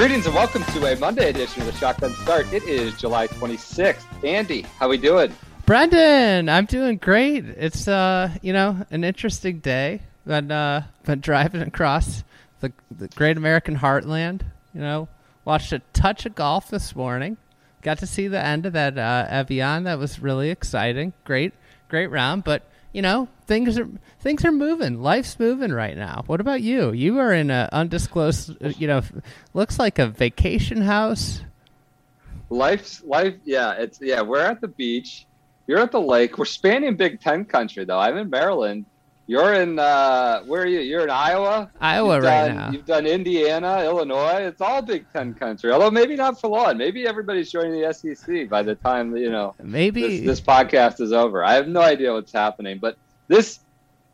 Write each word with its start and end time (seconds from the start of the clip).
Greetings 0.00 0.24
and 0.24 0.34
welcome 0.34 0.64
to 0.64 0.86
a 0.86 0.96
Monday 0.96 1.28
edition 1.28 1.60
of 1.60 1.66
the 1.66 1.74
Shotgun 1.74 2.14
Start. 2.14 2.50
It 2.54 2.62
is 2.62 2.98
July 2.98 3.26
26th. 3.26 4.24
Andy, 4.24 4.62
how 4.62 4.88
we 4.88 4.96
doing? 4.96 5.30
Brendan, 5.66 6.48
I'm 6.48 6.64
doing 6.64 6.96
great. 6.96 7.44
It's 7.44 7.86
uh, 7.86 8.30
you 8.40 8.54
know, 8.54 8.78
an 8.90 9.04
interesting 9.04 9.58
day. 9.58 10.00
Been 10.24 10.50
uh, 10.50 10.84
been 11.04 11.20
driving 11.20 11.60
across 11.60 12.24
the 12.60 12.72
the 12.90 13.08
Great 13.08 13.36
American 13.36 13.76
Heartland. 13.76 14.40
You 14.72 14.80
know, 14.80 15.08
watched 15.44 15.70
a 15.74 15.80
touch 15.92 16.24
of 16.24 16.34
golf 16.34 16.70
this 16.70 16.96
morning. 16.96 17.36
Got 17.82 17.98
to 17.98 18.06
see 18.06 18.26
the 18.26 18.42
end 18.42 18.64
of 18.64 18.72
that 18.72 18.96
uh, 18.96 19.26
Evian. 19.28 19.84
That 19.84 19.98
was 19.98 20.18
really 20.18 20.48
exciting. 20.48 21.12
Great, 21.24 21.52
great 21.90 22.06
round. 22.06 22.44
But 22.44 22.62
you 22.92 23.02
know, 23.02 23.28
things 23.46 23.78
are 23.78 23.88
things 24.20 24.44
are 24.44 24.52
moving. 24.52 25.00
Life's 25.02 25.38
moving 25.38 25.72
right 25.72 25.96
now. 25.96 26.24
What 26.26 26.40
about 26.40 26.62
you? 26.62 26.92
You 26.92 27.18
are 27.18 27.32
in 27.32 27.50
a 27.50 27.68
undisclosed. 27.72 28.56
You 28.78 28.86
know, 28.86 29.02
looks 29.54 29.78
like 29.78 29.98
a 29.98 30.06
vacation 30.06 30.82
house. 30.82 31.42
Life's 32.48 33.02
life, 33.04 33.34
yeah, 33.44 33.72
it's 33.72 34.00
yeah, 34.00 34.22
we're 34.22 34.40
at 34.40 34.60
the 34.60 34.68
beach. 34.68 35.26
You're 35.68 35.78
at 35.78 35.92
the 35.92 36.00
lake. 36.00 36.36
We're 36.36 36.46
spanning 36.46 36.96
Big 36.96 37.20
Ten 37.20 37.44
country 37.44 37.84
though. 37.84 37.98
I'm 37.98 38.16
in 38.16 38.28
Maryland. 38.28 38.86
You're 39.30 39.54
in 39.54 39.78
uh 39.78 40.40
where 40.42 40.62
are 40.62 40.66
you? 40.66 40.80
You're 40.80 41.04
in 41.04 41.10
Iowa? 41.10 41.70
Iowa 41.80 42.16
You've 42.16 42.24
right 42.24 42.46
done- 42.48 42.56
now. 42.56 42.70
You've 42.72 42.84
done 42.84 43.06
Indiana, 43.06 43.84
Illinois. 43.84 44.40
It's 44.50 44.60
all 44.60 44.82
Big 44.82 45.06
Ten 45.12 45.34
country. 45.34 45.70
Although 45.70 45.92
maybe 45.92 46.16
not 46.16 46.40
for 46.40 46.48
long. 46.48 46.76
Maybe 46.76 47.06
everybody's 47.06 47.48
joining 47.48 47.80
the 47.80 47.94
SEC 47.94 48.48
by 48.48 48.64
the 48.64 48.74
time 48.74 49.16
you 49.16 49.30
know 49.30 49.54
Maybe 49.62 50.02
this, 50.02 50.26
this 50.26 50.40
podcast 50.40 51.00
is 51.00 51.12
over. 51.12 51.44
I 51.44 51.52
have 51.54 51.68
no 51.68 51.80
idea 51.80 52.12
what's 52.12 52.32
happening, 52.32 52.78
but 52.80 52.98
this, 53.28 53.60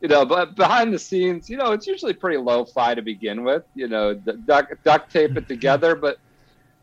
you 0.01 0.07
know, 0.07 0.23
but 0.23 0.55
behind 0.55 0.93
the 0.93 0.99
scenes, 0.99 1.49
you 1.49 1.57
know, 1.57 1.71
it's 1.71 1.87
usually 1.87 2.13
pretty 2.13 2.37
low-fi 2.37 2.93
to 2.93 3.01
begin 3.01 3.43
with. 3.43 3.63
You 3.73 3.87
know, 3.87 4.13
duct, 4.13 4.83
duct 4.83 5.11
tape 5.11 5.35
it 5.35 5.47
together, 5.47 5.95
but 5.95 6.19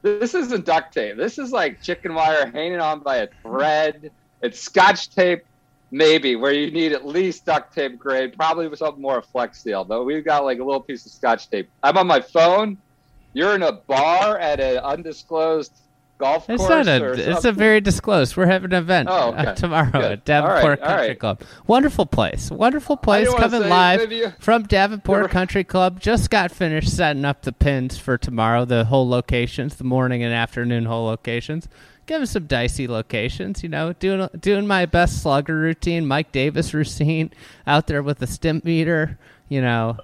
this 0.02 0.34
isn't 0.34 0.66
duct 0.66 0.92
tape. 0.92 1.16
This 1.16 1.38
is 1.38 1.52
like 1.52 1.80
chicken 1.82 2.12
wire 2.14 2.50
hanging 2.50 2.80
on 2.80 2.98
by 2.98 3.18
a 3.18 3.28
thread. 3.42 4.10
It's 4.42 4.58
scotch 4.58 5.10
tape, 5.10 5.44
maybe, 5.94 6.34
where 6.34 6.52
you 6.52 6.70
need 6.72 6.92
at 6.92 7.06
least 7.06 7.46
duct 7.46 7.72
tape 7.72 7.98
grade, 7.98 8.34
probably 8.36 8.66
with 8.68 8.80
something 8.80 9.00
more 9.00 9.18
of 9.18 9.26
flex 9.26 9.62
seal. 9.62 9.84
But 9.84 10.04
we've 10.04 10.24
got 10.24 10.44
like 10.44 10.58
a 10.58 10.64
little 10.64 10.80
piece 10.80 11.06
of 11.06 11.12
scotch 11.12 11.48
tape. 11.48 11.70
I'm 11.82 11.96
on 11.96 12.06
my 12.06 12.20
phone. 12.20 12.76
You're 13.32 13.54
in 13.54 13.62
a 13.62 13.72
bar 13.72 14.38
at 14.38 14.60
an 14.60 14.78
undisclosed 14.78 15.72
golf 16.18 16.48
It's 16.48 16.58
course. 16.64 16.86
not 16.86 16.88
a. 17.02 17.30
It's 17.32 17.44
a 17.44 17.52
very 17.52 17.80
disclosed. 17.80 18.36
We're 18.36 18.46
having 18.46 18.72
an 18.72 18.78
event 18.78 19.08
Oh, 19.10 19.32
uh, 19.32 19.54
tomorrow 19.54 19.90
Good. 19.90 20.04
at 20.12 20.24
Davenport 20.24 20.80
right, 20.80 20.88
Country 20.88 21.08
right. 21.08 21.18
Club. 21.18 21.40
Wonderful 21.66 22.06
place. 22.06 22.50
Wonderful 22.50 22.96
place. 22.96 23.32
Coming 23.34 23.68
live 23.68 24.12
you- 24.12 24.32
from 24.38 24.64
Davenport 24.64 25.30
Country 25.30 25.64
Club. 25.64 25.98
Just 26.00 26.30
got 26.30 26.50
finished 26.52 26.90
setting 26.96 27.24
up 27.24 27.42
the 27.42 27.52
pins 27.52 27.98
for 27.98 28.16
tomorrow. 28.18 28.64
The 28.64 28.84
whole 28.84 29.08
locations, 29.08 29.76
the 29.76 29.84
morning 29.84 30.22
and 30.22 30.32
afternoon 30.32 30.84
whole 30.86 31.06
locations. 31.06 31.68
Give 32.06 32.20
us 32.22 32.32
some 32.32 32.46
dicey 32.46 32.86
locations. 32.86 33.62
You 33.62 33.68
know, 33.68 33.92
doing 33.94 34.28
doing 34.38 34.66
my 34.66 34.86
best 34.86 35.22
slugger 35.22 35.58
routine. 35.58 36.06
Mike 36.06 36.32
Davis 36.32 36.74
routine 36.74 37.30
out 37.66 37.86
there 37.86 38.02
with 38.02 38.18
the 38.18 38.26
Stimpmeter. 38.26 39.16
You 39.48 39.60
know, 39.62 39.98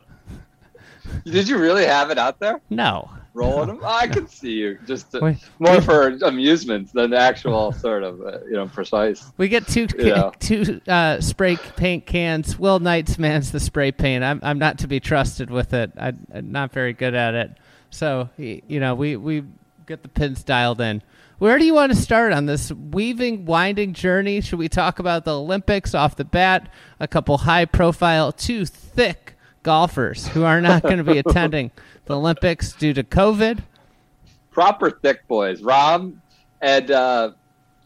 Did 1.24 1.48
you 1.48 1.58
really 1.58 1.84
have 1.86 2.10
it 2.10 2.18
out 2.18 2.38
there? 2.38 2.60
no. 2.70 3.10
rolling 3.32 3.68
them. 3.68 3.80
I 3.84 4.06
can 4.06 4.26
see 4.26 4.52
you 4.52 4.78
just 4.86 5.14
uh, 5.14 5.20
Wait. 5.22 5.36
more 5.58 5.80
for 5.80 6.08
amusement 6.22 6.92
than 6.92 7.12
actual 7.14 7.72
sort 7.86 8.02
of 8.02 8.20
uh, 8.20 8.38
you 8.44 8.52
know 8.52 8.66
precise. 8.66 9.30
We 9.36 9.48
get 9.48 9.66
two 9.66 9.86
two 10.40 10.80
uh, 10.88 11.20
spray 11.20 11.56
paint 11.76 12.06
cans. 12.06 12.58
Will 12.58 12.80
Knights 12.80 13.18
mans 13.18 13.52
the 13.52 13.60
spray 13.60 13.92
paint. 13.92 14.24
I'm 14.24 14.40
I'm 14.42 14.58
not 14.58 14.78
to 14.78 14.88
be 14.88 15.00
trusted 15.00 15.50
with 15.50 15.72
it. 15.74 15.92
I, 15.98 16.12
I'm 16.34 16.50
not 16.52 16.72
very 16.72 16.92
good 16.92 17.14
at 17.14 17.34
it. 17.34 17.52
So 17.90 18.28
you 18.36 18.80
know, 18.80 18.94
we 18.94 19.16
we 19.16 19.44
get 19.86 20.02
the 20.02 20.08
pins 20.08 20.42
dialed 20.42 20.80
in. 20.80 21.02
Where 21.40 21.58
do 21.58 21.64
you 21.64 21.72
want 21.72 21.90
to 21.90 21.96
start 21.96 22.34
on 22.34 22.44
this 22.44 22.70
weaving, 22.70 23.46
winding 23.46 23.94
journey? 23.94 24.42
Should 24.42 24.58
we 24.58 24.68
talk 24.68 24.98
about 24.98 25.24
the 25.24 25.34
Olympics 25.34 25.94
off 25.94 26.16
the 26.16 26.24
bat? 26.26 26.70
A 27.00 27.08
couple 27.08 27.38
high 27.38 27.64
profile, 27.64 28.30
two 28.30 28.66
thick 28.66 29.36
golfers 29.62 30.28
who 30.28 30.44
are 30.44 30.60
not 30.60 30.82
going 30.82 30.98
to 30.98 31.04
be 31.04 31.16
attending 31.26 31.70
the 32.04 32.18
Olympics 32.18 32.74
due 32.74 32.92
to 32.92 33.02
COVID. 33.02 33.60
Proper 34.50 34.90
thick 34.90 35.26
boys, 35.28 35.62
Rahm 35.62 36.18
and 36.60 36.90
uh, 36.90 37.30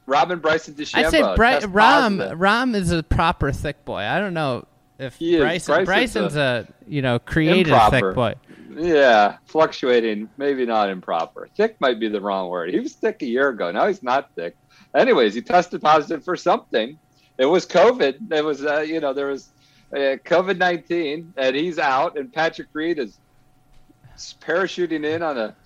Robin 0.06 0.40
Bryson 0.40 0.74
DeChambeau. 0.74 1.04
I'd 1.04 1.10
say 1.12 1.20
Bri- 1.36 1.72
Rahm. 1.72 2.36
Rahm 2.36 2.74
is 2.74 2.90
a 2.90 3.04
proper 3.04 3.52
thick 3.52 3.84
boy. 3.84 4.00
I 4.00 4.18
don't 4.18 4.34
know 4.34 4.66
if 4.98 5.14
He. 5.14 5.38
Bryson 5.38 5.84
Bryson's 5.84 6.34
Bryson's 6.34 6.36
a, 6.36 6.66
you 6.88 7.02
know 7.02 7.20
creative 7.20 7.72
Improper. 7.72 8.00
thick 8.00 8.14
boy. 8.16 8.34
Yeah, 8.76 9.36
fluctuating, 9.46 10.28
maybe 10.36 10.66
not 10.66 10.90
improper. 10.90 11.48
Thick 11.56 11.80
might 11.80 12.00
be 12.00 12.08
the 12.08 12.20
wrong 12.20 12.48
word. 12.48 12.70
He 12.70 12.80
was 12.80 12.94
thick 12.94 13.22
a 13.22 13.26
year 13.26 13.48
ago. 13.48 13.70
Now 13.70 13.86
he's 13.86 14.02
not 14.02 14.30
thick. 14.34 14.56
Anyways, 14.94 15.34
he 15.34 15.42
tested 15.42 15.82
positive 15.82 16.24
for 16.24 16.36
something. 16.36 16.98
It 17.38 17.46
was 17.46 17.66
COVID. 17.66 18.32
It 18.32 18.44
was, 18.44 18.64
uh, 18.64 18.80
you 18.80 19.00
know, 19.00 19.12
there 19.12 19.26
was 19.26 19.50
uh, 19.92 20.16
COVID 20.24 20.58
19, 20.58 21.34
and 21.36 21.56
he's 21.56 21.78
out. 21.78 22.16
And 22.16 22.32
Patrick 22.32 22.68
Reed 22.72 22.98
is 22.98 23.18
parachuting 24.40 25.04
in 25.04 25.22
on 25.22 25.38
a, 25.38 25.56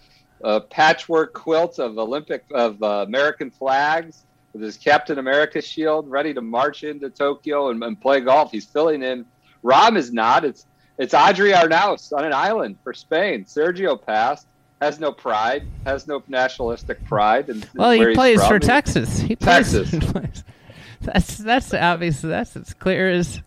a 0.43 0.61
patchwork 0.61 1.35
quilt 1.35 1.79
of 1.79 1.99
Olympic, 1.99 2.45
of 2.53 2.83
uh, 2.83 3.05
American 3.07 3.51
flags 3.51 4.25
with 4.53 4.63
his 4.63 4.77
Captain 4.77 5.19
America 5.19 5.61
shield, 5.61 6.11
ready 6.11 6.33
to 6.33 6.41
march 6.41 6.85
into 6.85 7.11
Tokyo 7.11 7.71
and, 7.71 7.83
and 7.83 8.01
play 8.01 8.21
golf. 8.21 8.51
He's 8.51 8.65
filling 8.65 9.03
in. 9.03 9.27
Rahm 9.63 9.97
is 9.97 10.13
not. 10.13 10.45
It's 10.45 10.67
it's 10.99 11.15
Adri 11.15 11.55
Arnaus 11.55 12.13
on 12.13 12.25
an 12.25 12.33
island 12.33 12.77
for 12.83 12.93
Spain. 12.93 13.45
Sergio 13.45 14.01
passed, 14.05 14.47
has 14.81 15.01
no 15.01 15.13
pride, 15.13 15.67
has 15.87 16.07
no 16.07 16.23
nationalistic 16.29 17.05
pride. 17.07 17.49
And 17.49 17.69
Well, 17.75 17.93
he 17.93 18.15
plays 18.15 18.41
from. 18.41 18.49
for 18.49 18.59
Texas. 18.59 19.19
He 19.19 19.37
plays. 19.37 19.73
Texas. 19.73 20.43
That's 21.01 21.39
that's 21.39 21.73
obvious. 21.73 22.21
That's 22.21 22.57
as 22.57 22.75
clear 22.75 23.09
as 23.09 23.41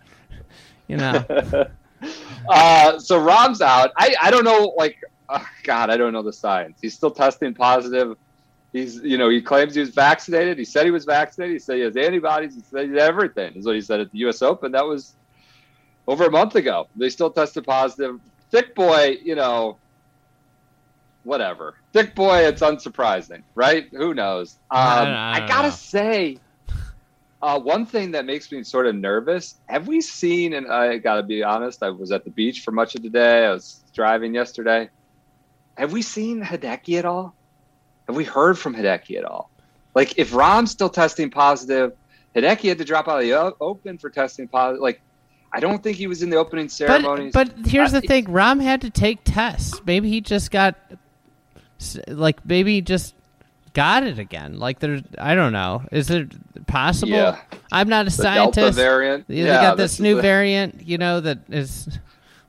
you 0.88 0.95
know. 0.97 1.25
Uh, 2.50 2.97
so 3.00 3.19
Rahm's 3.19 3.61
out. 3.61 3.91
I, 3.95 4.16
I 4.19 4.31
don't 4.31 4.44
know, 4.44 4.73
like, 4.78 4.97
oh, 5.29 5.45
God, 5.63 5.90
I 5.90 5.97
don't 5.97 6.13
know 6.13 6.23
the 6.23 6.34
science. 6.34 6.79
He's 6.81 6.95
still 6.95 7.11
testing 7.11 7.53
positive. 7.53 8.17
He's, 8.73 8.95
you 8.97 9.17
know, 9.17 9.29
he 9.29 9.41
claims 9.41 9.75
he 9.75 9.81
was 9.81 9.90
vaccinated. 9.90 10.57
He 10.57 10.66
said 10.66 10.85
he 10.85 10.91
was 10.91 11.06
vaccinated. 11.06 11.53
He 11.53 11.59
said 11.59 11.75
he 11.75 11.81
has 11.81 11.95
antibodies. 11.95 12.56
He 12.56 12.61
said 12.61 12.90
he 12.90 12.97
everything, 12.97 13.53
is 13.53 13.66
what 13.66 13.75
he 13.75 13.81
said 13.81 14.00
at 14.00 14.11
the 14.11 14.17
U.S. 14.19 14.41
Open. 14.41 14.72
That 14.72 14.85
was 14.85 15.16
over 16.07 16.25
a 16.25 16.31
month 16.31 16.56
ago. 16.56 16.88
They 16.95 17.09
still 17.09 17.31
tested 17.31 17.66
positive. 17.66 18.19
Thick 18.51 18.75
boy, 18.75 19.17
you 19.23 19.35
know, 19.35 19.78
whatever. 21.23 21.75
Thick 21.94 22.16
boy, 22.16 22.39
it's 22.47 22.62
unsurprising, 22.62 23.44
right? 23.56 23.88
Who 23.91 24.13
knows? 24.13 24.57
Um, 24.69 24.79
I 24.79 25.40
I, 25.40 25.44
I 25.44 25.47
gotta 25.47 25.69
know. 25.69 25.73
say, 25.73 26.38
uh, 27.41 27.59
one 27.59 27.85
thing 27.85 28.11
that 28.11 28.25
makes 28.25 28.52
me 28.52 28.64
sort 28.64 28.87
of 28.87 28.96
nervous. 28.96 29.55
Have 29.67 29.87
we 29.87 30.02
seen? 30.02 30.53
And 30.53 30.72
I 30.72 30.97
gotta 30.97 31.23
be 31.23 31.43
honest, 31.43 31.81
I 31.84 31.90
was 31.90 32.11
at 32.11 32.25
the 32.25 32.31
beach 32.31 32.61
for 32.61 32.72
much 32.72 32.96
of 32.96 33.03
the 33.03 33.09
day. 33.09 33.46
I 33.46 33.52
was 33.52 33.84
driving 33.93 34.34
yesterday. 34.34 34.90
Have 35.78 35.93
we 35.93 36.02
seen 36.02 36.43
Hideki 36.43 36.99
at 36.99 37.05
all? 37.05 37.34
Have 38.08 38.16
we 38.16 38.25
heard 38.25 38.59
from 38.59 38.75
Hideki 38.75 39.17
at 39.17 39.25
all? 39.25 39.49
Like, 39.96 40.17
if 40.17 40.34
Rahm's 40.34 40.72
still 40.72 40.90
testing 40.90 41.29
positive, 41.29 41.93
Hideki 42.35 42.70
had 42.70 42.78
to 42.78 42.85
drop 42.85 43.08
out 43.08 43.22
of 43.22 43.23
the 43.23 43.55
open 43.59 43.97
for 43.97 44.09
testing 44.09 44.47
positive. 44.47 44.81
Like, 44.81 45.02
I 45.53 45.59
don't 45.59 45.83
think 45.83 45.97
he 45.97 46.07
was 46.07 46.23
in 46.23 46.29
the 46.29 46.37
opening 46.37 46.69
ceremonies. 46.69 47.33
But 47.33 47.55
but 47.55 47.67
here's 47.69 47.93
I- 47.93 47.99
the 47.99 48.07
thing: 48.07 48.25
Rahm 48.25 48.61
had 48.61 48.81
to 48.81 48.89
take 48.89 49.19
tests. 49.23 49.81
Maybe 49.85 50.09
he 50.09 50.21
just 50.21 50.51
got 50.51 50.75
like 52.07 52.45
maybe 52.45 52.75
he 52.75 52.81
just 52.81 53.15
got 53.73 54.03
it 54.03 54.19
again. 54.19 54.59
Like 54.59 54.79
there's 54.79 55.01
I 55.17 55.35
don't 55.35 55.53
know. 55.53 55.83
Is 55.91 56.09
it 56.09 56.31
possible? 56.67 57.11
Yeah. 57.13 57.39
I'm 57.71 57.89
not 57.89 58.07
a 58.07 58.15
the 58.15 58.23
Delta 58.23 58.53
scientist. 58.61 58.77
variant. 58.77 59.25
You 59.29 59.45
yeah, 59.45 59.61
got 59.61 59.77
this 59.77 59.93
is 59.93 59.99
new 59.99 60.15
the- 60.15 60.21
variant, 60.21 60.87
you 60.87 60.97
know, 60.97 61.19
that 61.21 61.39
is 61.49 61.87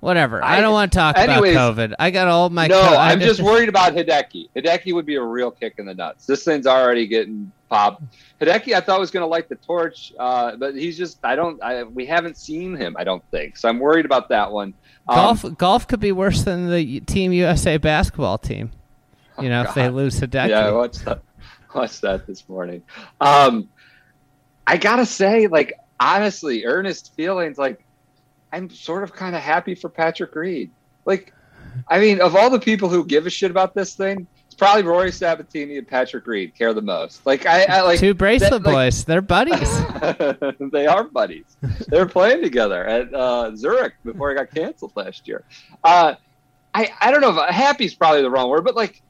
Whatever. 0.03 0.43
I, 0.43 0.57
I- 0.57 0.61
don't 0.61 0.73
want 0.73 0.91
to 0.91 0.99
talk 0.99 1.17
anyways- 1.17 1.53
about 1.55 1.77
COVID. 1.77 1.95
I 1.97 2.11
got 2.11 2.27
all 2.27 2.51
my. 2.51 2.67
no, 2.67 2.81
co- 2.83 2.97
I'm 2.97 3.21
just 3.21 3.41
worried 3.41 3.69
about 3.69 3.93
Hideki. 3.95 4.49
Hideki 4.57 4.93
would 4.95 5.07
be 5.07 5.15
a 5.15 5.23
real 5.23 5.53
kick 5.53 5.75
in 5.79 5.87
the 5.87 5.95
nuts. 5.95 6.27
This 6.27 6.43
thing's 6.43 6.67
already 6.67 7.07
getting 7.07 7.53
popped. 7.69 8.03
Hideki, 8.41 8.75
I 8.75 8.81
thought 8.81 8.99
was 8.99 9.13
going 9.13 9.23
to 9.23 9.29
light 9.29 9.49
the 9.49 9.55
torch, 9.55 10.13
uh, 10.19 10.57
but 10.57 10.75
he's 10.75 10.99
just. 10.99 11.21
I 11.25 11.37
don't. 11.37 11.63
I, 11.63 11.85
we 11.85 12.05
haven't 12.05 12.37
seen 12.37 12.75
him. 12.75 12.97
I 12.99 13.05
don't 13.05 13.23
think. 13.31 13.57
So 13.57 13.69
I'm 13.69 13.79
worried 13.79 14.05
about 14.05 14.29
that 14.31 14.51
one. 14.51 14.75
Um, 15.07 15.17
golf. 15.17 15.45
golf 15.57 15.87
could 15.87 16.01
be 16.01 16.11
worse 16.11 16.43
than 16.43 16.69
the 16.69 16.99
Team 17.03 17.33
USA 17.33 17.77
basketball 17.77 18.39
team. 18.39 18.73
You 19.41 19.51
know, 19.51 19.63
if 19.63 19.73
they 19.75 19.87
Oh, 19.87 19.91
lose 19.91 20.19
Hideki. 20.19 20.49
Yeah, 20.49 20.67
I 20.67 20.73
watched 20.73 21.05
that. 21.05 21.23
Watched 21.77 22.01
that 22.01 22.27
this 22.27 22.49
morning. 22.49 22.83
Um, 23.21 23.69
I 24.67 24.79
gotta 24.79 25.07
say, 25.07 25.47
like 25.47 25.75
honestly, 26.01 26.65
earnest 26.67 27.15
feelings. 27.15 27.57
Like 27.57 27.85
I'm 28.53 28.71
sort 28.71 29.03
of 29.03 29.13
kind 29.13 29.35
of 29.35 29.43
happy 29.43 29.75
for 29.75 29.89
Patrick 29.89 30.35
Reed. 30.35 30.71
Like, 31.05 31.33
I 31.89 31.99
mean, 31.99 32.21
of 32.21 32.37
all 32.37 32.51
the 32.51 32.61
people 32.61 32.89
who 32.89 33.05
give 33.05 33.27
a 33.27 33.31
shit 33.31 33.51
about 33.51 33.75
this 33.75 33.95
thing, 33.95 34.27
it's 34.47 34.55
probably 34.55 34.83
Rory 34.83 35.11
Sabatini 35.11 35.79
and 35.79 35.89
Patrick 35.89 36.27
Reed 36.27 36.55
care 36.55 36.75
the 36.75 36.83
most. 36.83 37.25
Like 37.25 37.47
I, 37.47 37.65
I 37.65 37.81
like 37.83 37.99
Two 37.99 38.13
bracelet 38.15 38.51
that- 38.63 38.65
like- 38.65 38.75
boys. 38.75 39.05
They're 39.05 39.23
buddies. 39.23 39.71
they 40.73 40.87
are 40.87 41.05
buddies. 41.05 41.45
They 41.89 41.99
were 41.99 42.07
playing 42.09 42.43
together 42.43 42.85
at 42.85 43.15
uh, 43.15 43.57
Zurich 43.57 43.95
before 44.05 44.31
it 44.33 44.35
got 44.35 44.51
canceled 44.55 44.93
last 44.95 45.27
year. 45.27 45.45
Uh, 45.83 46.15
I 46.75 46.91
I 47.01 47.11
don't 47.11 47.21
know 47.23 47.31
if 47.43 47.49
happy's 47.55 47.95
probably 47.95 48.23
the 48.23 48.31
wrong 48.31 48.51
word, 48.51 48.65
but 48.65 48.77
like 48.77 49.03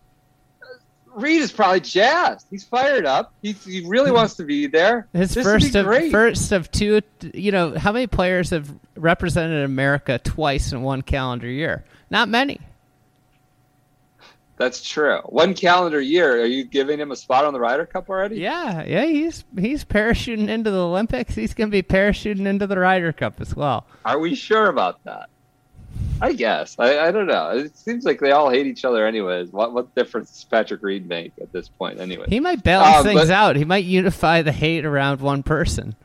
Reed 1.14 1.40
is 1.42 1.52
probably 1.52 1.80
jazzed. 1.80 2.46
He's 2.50 2.64
fired 2.64 3.06
up. 3.06 3.32
He 3.42 3.52
he 3.52 3.84
really 3.86 4.10
wants 4.10 4.34
to 4.36 4.44
be 4.44 4.66
there. 4.66 5.06
His 5.12 5.34
This 5.34 5.44
first 5.44 5.74
of 5.74 5.86
great. 5.86 6.10
first 6.10 6.52
of 6.52 6.70
two. 6.70 7.00
You 7.34 7.52
know, 7.52 7.76
how 7.78 7.92
many 7.92 8.06
players 8.06 8.50
have 8.50 8.70
represented 8.96 9.64
America 9.64 10.18
twice 10.18 10.72
in 10.72 10.82
one 10.82 11.02
calendar 11.02 11.48
year? 11.48 11.84
Not 12.10 12.28
many. 12.28 12.60
That's 14.58 14.82
true. 14.88 15.18
One 15.24 15.54
calendar 15.54 16.00
year. 16.00 16.40
Are 16.42 16.46
you 16.46 16.64
giving 16.64 17.00
him 17.00 17.10
a 17.10 17.16
spot 17.16 17.44
on 17.44 17.52
the 17.52 17.58
Ryder 17.58 17.86
Cup 17.86 18.08
already? 18.08 18.36
Yeah, 18.36 18.84
yeah. 18.84 19.04
He's 19.06 19.44
he's 19.58 19.84
parachuting 19.84 20.48
into 20.48 20.70
the 20.70 20.78
Olympics. 20.84 21.34
He's 21.34 21.52
going 21.54 21.70
to 21.70 21.72
be 21.72 21.82
parachuting 21.82 22.46
into 22.46 22.66
the 22.66 22.78
Ryder 22.78 23.12
Cup 23.12 23.40
as 23.40 23.56
well. 23.56 23.86
Are 24.04 24.18
we 24.18 24.34
sure 24.34 24.66
about 24.68 25.02
that? 25.04 25.30
I 26.22 26.32
guess. 26.32 26.76
I, 26.78 26.98
I 27.08 27.10
don't 27.10 27.26
know. 27.26 27.50
It 27.50 27.76
seems 27.76 28.04
like 28.04 28.20
they 28.20 28.30
all 28.30 28.48
hate 28.48 28.66
each 28.66 28.84
other 28.84 29.06
anyways. 29.06 29.50
What 29.50 29.72
what 29.74 29.94
difference 29.94 30.30
does 30.30 30.44
Patrick 30.44 30.82
Reed 30.82 31.08
make 31.08 31.32
at 31.40 31.52
this 31.52 31.68
point 31.68 31.98
anyway? 32.00 32.26
He 32.28 32.38
might 32.40 32.62
balance 32.62 32.98
Um, 32.98 33.04
things 33.04 33.28
out. 33.30 33.56
He 33.56 33.64
might 33.64 33.84
unify 33.84 34.42
the 34.42 34.52
hate 34.52 34.84
around 34.84 35.20
one 35.20 35.42
person. 35.42 35.96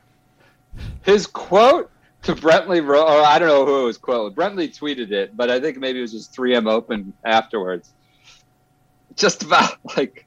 his 1.02 1.26
quote 1.26 1.90
to 2.22 2.34
Brentley, 2.34 2.80
or 2.86 2.96
I 3.24 3.38
don't 3.38 3.48
know 3.48 3.64
who 3.64 3.82
it 3.82 3.84
was 3.86 3.96
quote. 3.98 4.34
Brentley 4.34 4.68
tweeted 4.76 5.12
it, 5.12 5.36
but 5.36 5.50
I 5.50 5.60
think 5.60 5.78
maybe 5.78 6.00
it 6.00 6.02
was 6.02 6.12
just 6.12 6.34
3M 6.34 6.68
Open 6.68 7.12
afterwards. 7.24 7.90
Just 9.14 9.44
about 9.44 9.78
like 9.96 10.26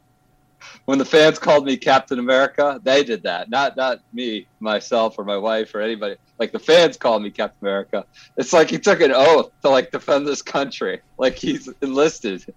when 0.85 0.97
the 0.99 1.05
fans 1.05 1.37
called 1.37 1.65
me 1.65 1.75
Captain 1.77 2.17
America, 2.17 2.79
they 2.83 3.03
did 3.03 3.23
that. 3.23 3.49
Not 3.49 3.75
not 3.75 3.99
me, 4.13 4.47
myself, 4.61 5.19
or 5.19 5.25
my 5.25 5.37
wife, 5.37 5.75
or 5.75 5.81
anybody. 5.81 6.15
Like 6.41 6.53
the 6.53 6.57
fans 6.57 6.97
call 6.97 7.19
me 7.19 7.29
Captain 7.29 7.67
America. 7.67 8.03
It's 8.35 8.51
like 8.51 8.71
he 8.71 8.79
took 8.79 8.99
an 8.99 9.11
oath 9.13 9.51
to 9.61 9.69
like 9.69 9.91
defend 9.91 10.25
this 10.25 10.41
country. 10.41 11.01
Like 11.19 11.35
he's 11.38 11.69
enlisted 11.83 12.51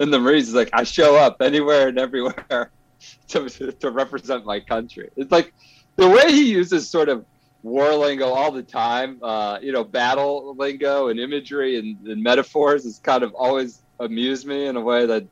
in 0.00 0.10
the 0.10 0.18
Marines. 0.18 0.46
He's 0.46 0.54
like, 0.54 0.70
I 0.72 0.84
show 0.84 1.14
up 1.14 1.42
anywhere 1.42 1.88
and 1.88 1.98
everywhere 1.98 2.70
to 3.28 3.50
to 3.50 3.90
represent 3.90 4.46
my 4.46 4.60
country. 4.60 5.10
It's 5.14 5.30
like 5.30 5.52
the 5.96 6.08
way 6.08 6.32
he 6.32 6.50
uses 6.50 6.88
sort 6.88 7.10
of 7.10 7.26
war 7.62 7.94
lingo 7.96 8.28
all 8.28 8.50
the 8.50 8.62
time, 8.62 9.18
uh, 9.22 9.58
you 9.60 9.72
know, 9.72 9.84
battle 9.84 10.54
lingo 10.56 11.08
and 11.08 11.20
imagery 11.20 11.78
and, 11.78 12.06
and 12.06 12.22
metaphors 12.22 12.84
has 12.84 12.98
kind 12.98 13.22
of 13.22 13.34
always 13.34 13.82
amused 14.00 14.46
me 14.46 14.68
in 14.68 14.76
a 14.76 14.80
way 14.80 15.04
that 15.04 15.26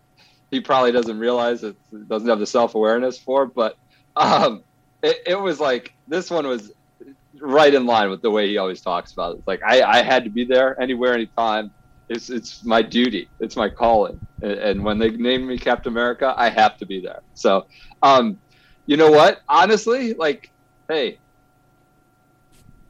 he 0.50 0.60
probably 0.60 0.92
doesn't 0.92 1.18
realize 1.18 1.64
it 1.64 1.76
doesn't 2.10 2.28
have 2.28 2.40
the 2.40 2.46
self 2.46 2.74
awareness 2.74 3.16
for. 3.16 3.46
But 3.46 3.78
um, 4.16 4.64
it, 5.02 5.16
it 5.28 5.40
was 5.40 5.58
like 5.58 5.94
this 6.06 6.30
one 6.30 6.46
was 6.46 6.72
right 7.40 7.72
in 7.72 7.86
line 7.86 8.10
with 8.10 8.22
the 8.22 8.30
way 8.30 8.48
he 8.48 8.58
always 8.58 8.80
talks 8.80 9.12
about 9.12 9.34
it. 9.34 9.38
It's 9.38 9.48
like 9.48 9.62
I, 9.62 9.82
I 9.82 10.02
had 10.02 10.24
to 10.24 10.30
be 10.30 10.44
there 10.44 10.80
anywhere, 10.80 11.14
anytime. 11.14 11.70
It's 12.08 12.30
it's 12.30 12.64
my 12.64 12.82
duty. 12.82 13.28
It's 13.40 13.56
my 13.56 13.68
calling. 13.68 14.20
And, 14.42 14.52
and 14.52 14.84
when 14.84 14.98
they 14.98 15.10
name 15.10 15.46
me 15.46 15.58
Captain 15.58 15.92
America, 15.92 16.34
I 16.36 16.50
have 16.50 16.76
to 16.78 16.86
be 16.86 17.00
there. 17.00 17.22
So, 17.34 17.66
um, 18.02 18.38
you 18.86 18.96
know 18.96 19.10
what? 19.10 19.40
Honestly, 19.48 20.14
like, 20.14 20.50
hey, 20.88 21.18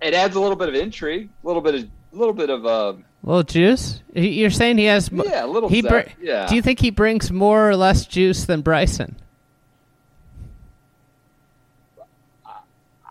it 0.02 0.14
adds 0.14 0.36
a 0.36 0.40
little 0.40 0.56
bit 0.56 0.68
of 0.68 0.74
intrigue, 0.74 1.30
a 1.42 1.46
little 1.46 1.62
bit 1.62 1.74
of, 1.74 1.82
a 1.82 2.16
little 2.16 2.34
bit 2.34 2.50
of, 2.50 2.66
uh, 2.66 2.94
little 3.22 3.42
juice. 3.42 4.02
You're 4.14 4.50
saying 4.50 4.78
he 4.78 4.84
has. 4.84 5.10
yeah, 5.10 5.44
a 5.44 5.46
little. 5.46 5.68
He 5.68 5.82
br- 5.82 6.00
yeah. 6.20 6.46
Do 6.46 6.54
you 6.54 6.62
think 6.62 6.80
he 6.80 6.90
brings 6.90 7.32
more 7.32 7.68
or 7.68 7.76
less 7.76 8.06
juice 8.06 8.44
than 8.44 8.60
Bryson? 8.60 9.16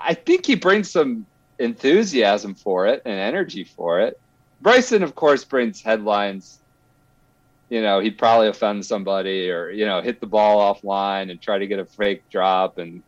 I 0.06 0.13
think 0.13 0.46
he 0.46 0.56
brings 0.56 0.90
some 0.90 1.25
enthusiasm 1.60 2.56
for 2.56 2.88
it 2.88 3.02
and 3.06 3.19
energy 3.19 3.63
for 3.63 4.00
it. 4.02 4.19
Bryson, 4.62 5.04
of 5.04 5.16
course, 5.16 5.44
brings 5.44 5.81
headlines. 5.81 6.60
You 7.69 7.81
know, 7.81 8.00
he'd 8.00 8.18
probably 8.18 8.48
offend 8.48 8.86
somebody 8.86 9.50
or, 9.50 9.72
you 9.72 9.86
know, 9.86 10.02
hit 10.02 10.19
the 10.19 10.28
ball 10.28 10.74
offline 10.74 11.31
and 11.31 11.42
try 11.42 11.57
to 11.57 11.66
get 11.66 11.80
a 11.80 11.86
fake 11.86 12.30
drop. 12.30 12.78
And, 12.78 13.02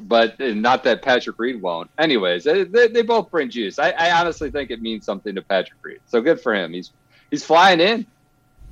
but 0.00 0.38
and 0.38 0.62
not 0.62 0.84
that 0.84 1.02
Patrick 1.02 1.38
Reed 1.38 1.60
won't. 1.60 1.90
Anyways, 1.98 2.44
they, 2.44 2.64
they, 2.64 3.02
both 3.02 3.30
bring 3.30 3.50
juice. 3.50 3.78
I, 3.78 3.90
I 3.90 4.20
honestly 4.20 4.50
think 4.50 4.70
it 4.70 4.80
means 4.80 5.04
something 5.04 5.34
to 5.34 5.42
Patrick 5.42 5.78
Reed. 5.82 6.00
So 6.06 6.20
good 6.20 6.40
for 6.40 6.54
him. 6.54 6.72
He's, 6.72 6.92
he's 7.30 7.44
flying 7.44 7.80
in 7.80 8.06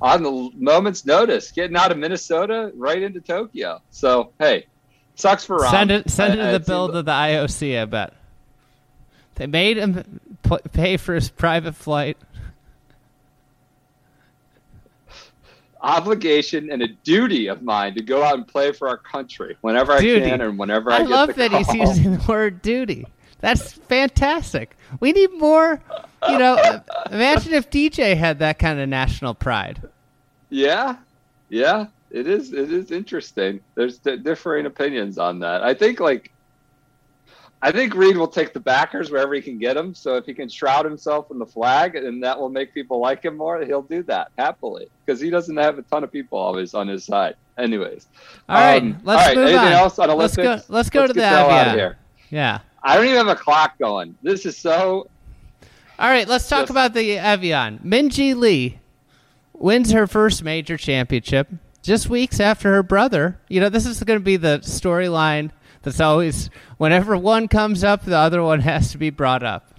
on 0.01 0.23
the 0.23 0.49
moment's 0.55 1.05
notice, 1.05 1.51
getting 1.51 1.75
out 1.75 1.91
of 1.91 1.97
Minnesota 1.97 2.71
right 2.75 3.01
into 3.01 3.19
Tokyo. 3.19 3.81
So, 3.89 4.31
hey, 4.39 4.67
sucks 5.17 5.43
for 5.45 5.59
Rahm. 5.59 5.71
Send 5.71 5.91
it. 5.91 6.09
Send 6.09 6.39
it 6.39 6.45
to 6.45 6.51
the 6.53 6.59
bill 6.59 6.87
to 6.91 7.01
the 7.01 7.11
IOC. 7.11 7.81
I 7.81 7.85
bet 7.85 8.13
they 9.35 9.47
made 9.47 9.77
him 9.77 10.19
pay 10.71 10.97
for 10.97 11.13
his 11.13 11.29
private 11.29 11.75
flight. 11.75 12.17
obligation 15.81 16.71
and 16.71 16.81
a 16.81 16.87
duty 16.87 17.47
of 17.47 17.61
mine 17.61 17.95
to 17.95 18.01
go 18.01 18.23
out 18.23 18.35
and 18.35 18.47
play 18.47 18.71
for 18.71 18.87
our 18.87 18.97
country 18.97 19.57
whenever 19.61 19.93
I 19.93 20.01
can 20.01 20.41
and 20.41 20.57
whenever 20.57 20.91
I, 20.91 20.97
can. 20.97 21.05
I 21.05 21.09
get 21.09 21.15
love 21.15 21.35
that 21.35 21.51
he's 21.51 21.73
using 21.73 22.17
the 22.17 22.23
word 22.27 22.61
duty. 22.61 23.05
That's 23.39 23.73
fantastic. 23.73 24.75
We 24.99 25.13
need 25.13 25.31
more. 25.33 25.81
You 26.27 26.39
know, 26.39 26.81
imagine 27.11 27.53
if 27.53 27.69
DJ 27.69 28.17
had 28.17 28.39
that 28.39 28.57
kind 28.57 28.79
of 28.79 28.89
national 28.89 29.35
pride. 29.35 29.81
Yeah, 30.49 30.97
yeah, 31.49 31.87
it 32.11 32.27
is. 32.27 32.53
It 32.53 32.71
is 32.71 32.91
interesting. 32.91 33.59
There's 33.75 33.97
di- 33.99 34.17
differing 34.17 34.65
opinions 34.65 35.17
on 35.17 35.39
that. 35.39 35.63
I 35.63 35.73
think 35.73 35.99
like, 35.99 36.31
I 37.61 37.71
think 37.71 37.95
Reed 37.95 38.15
will 38.17 38.27
take 38.27 38.53
the 38.53 38.59
backers 38.59 39.09
wherever 39.09 39.33
he 39.33 39.41
can 39.41 39.57
get 39.57 39.73
them. 39.73 39.93
So 39.95 40.15
if 40.15 40.25
he 40.25 40.33
can 40.33 40.47
shroud 40.47 40.85
himself 40.85 41.31
in 41.31 41.39
the 41.39 41.45
flag, 41.45 41.95
and 41.95 42.23
that 42.23 42.39
will 42.39 42.49
make 42.49 42.73
people 42.73 42.99
like 42.99 43.23
him 43.25 43.35
more, 43.37 43.59
he'll 43.65 43.81
do 43.81 44.03
that 44.03 44.31
happily 44.37 44.87
because 45.05 45.19
he 45.19 45.29
doesn't 45.29 45.57
have 45.57 45.77
a 45.79 45.81
ton 45.83 46.03
of 46.03 46.11
people 46.11 46.37
always 46.37 46.73
on 46.73 46.87
his 46.87 47.03
side. 47.03 47.35
Anyways, 47.57 48.05
All 48.47 48.55
right, 48.55 48.81
Um, 48.83 48.99
let's 49.03 49.21
all 49.21 49.27
right, 49.29 49.35
move 49.35 49.47
anything 49.47 49.65
on. 49.65 49.71
else 49.73 49.97
on 49.97 50.15
Let's 50.15 50.35
go- 50.35 50.61
let's 50.69 50.91
go 50.91 51.07
to 51.07 51.13
get 51.13 51.21
the 51.21 51.27
hell 51.27 51.49
out 51.49 51.67
of 51.67 51.73
Evian. 51.73 51.77
here. 51.79 51.97
Yeah. 52.29 52.59
I 52.83 52.95
don't 52.95 53.05
even 53.05 53.17
have 53.17 53.27
a 53.27 53.35
clock 53.35 53.79
going. 53.79 54.15
This 54.21 54.45
is 54.45 54.55
so 54.55 55.07
All 55.99 56.09
right, 56.09 56.27
let's 56.27 56.47
talk 56.47 56.61
Just- 56.61 56.69
about 56.71 56.93
the 56.93 57.17
Evian. 57.17 57.79
Minjee 57.83 58.35
Lee 58.35 58.77
wins 59.53 59.91
her 59.91 60.05
first 60.05 60.43
major 60.43 60.77
championship 60.77 61.47
just 61.87 62.09
weeks 62.09 62.39
after 62.39 62.73
her 62.73 62.83
brother. 62.83 63.39
You 63.47 63.61
know, 63.61 63.69
this 63.69 63.85
is 63.85 64.03
going 64.03 64.19
to 64.19 64.23
be 64.23 64.37
the 64.37 64.59
storyline 64.59 65.51
that's 65.81 65.99
always 65.99 66.49
whenever 66.77 67.17
one 67.17 67.47
comes 67.47 67.83
up, 67.83 68.03
the 68.05 68.15
other 68.17 68.43
one 68.43 68.59
has 68.59 68.91
to 68.91 68.97
be 68.97 69.09
brought 69.09 69.41
up. 69.43 69.73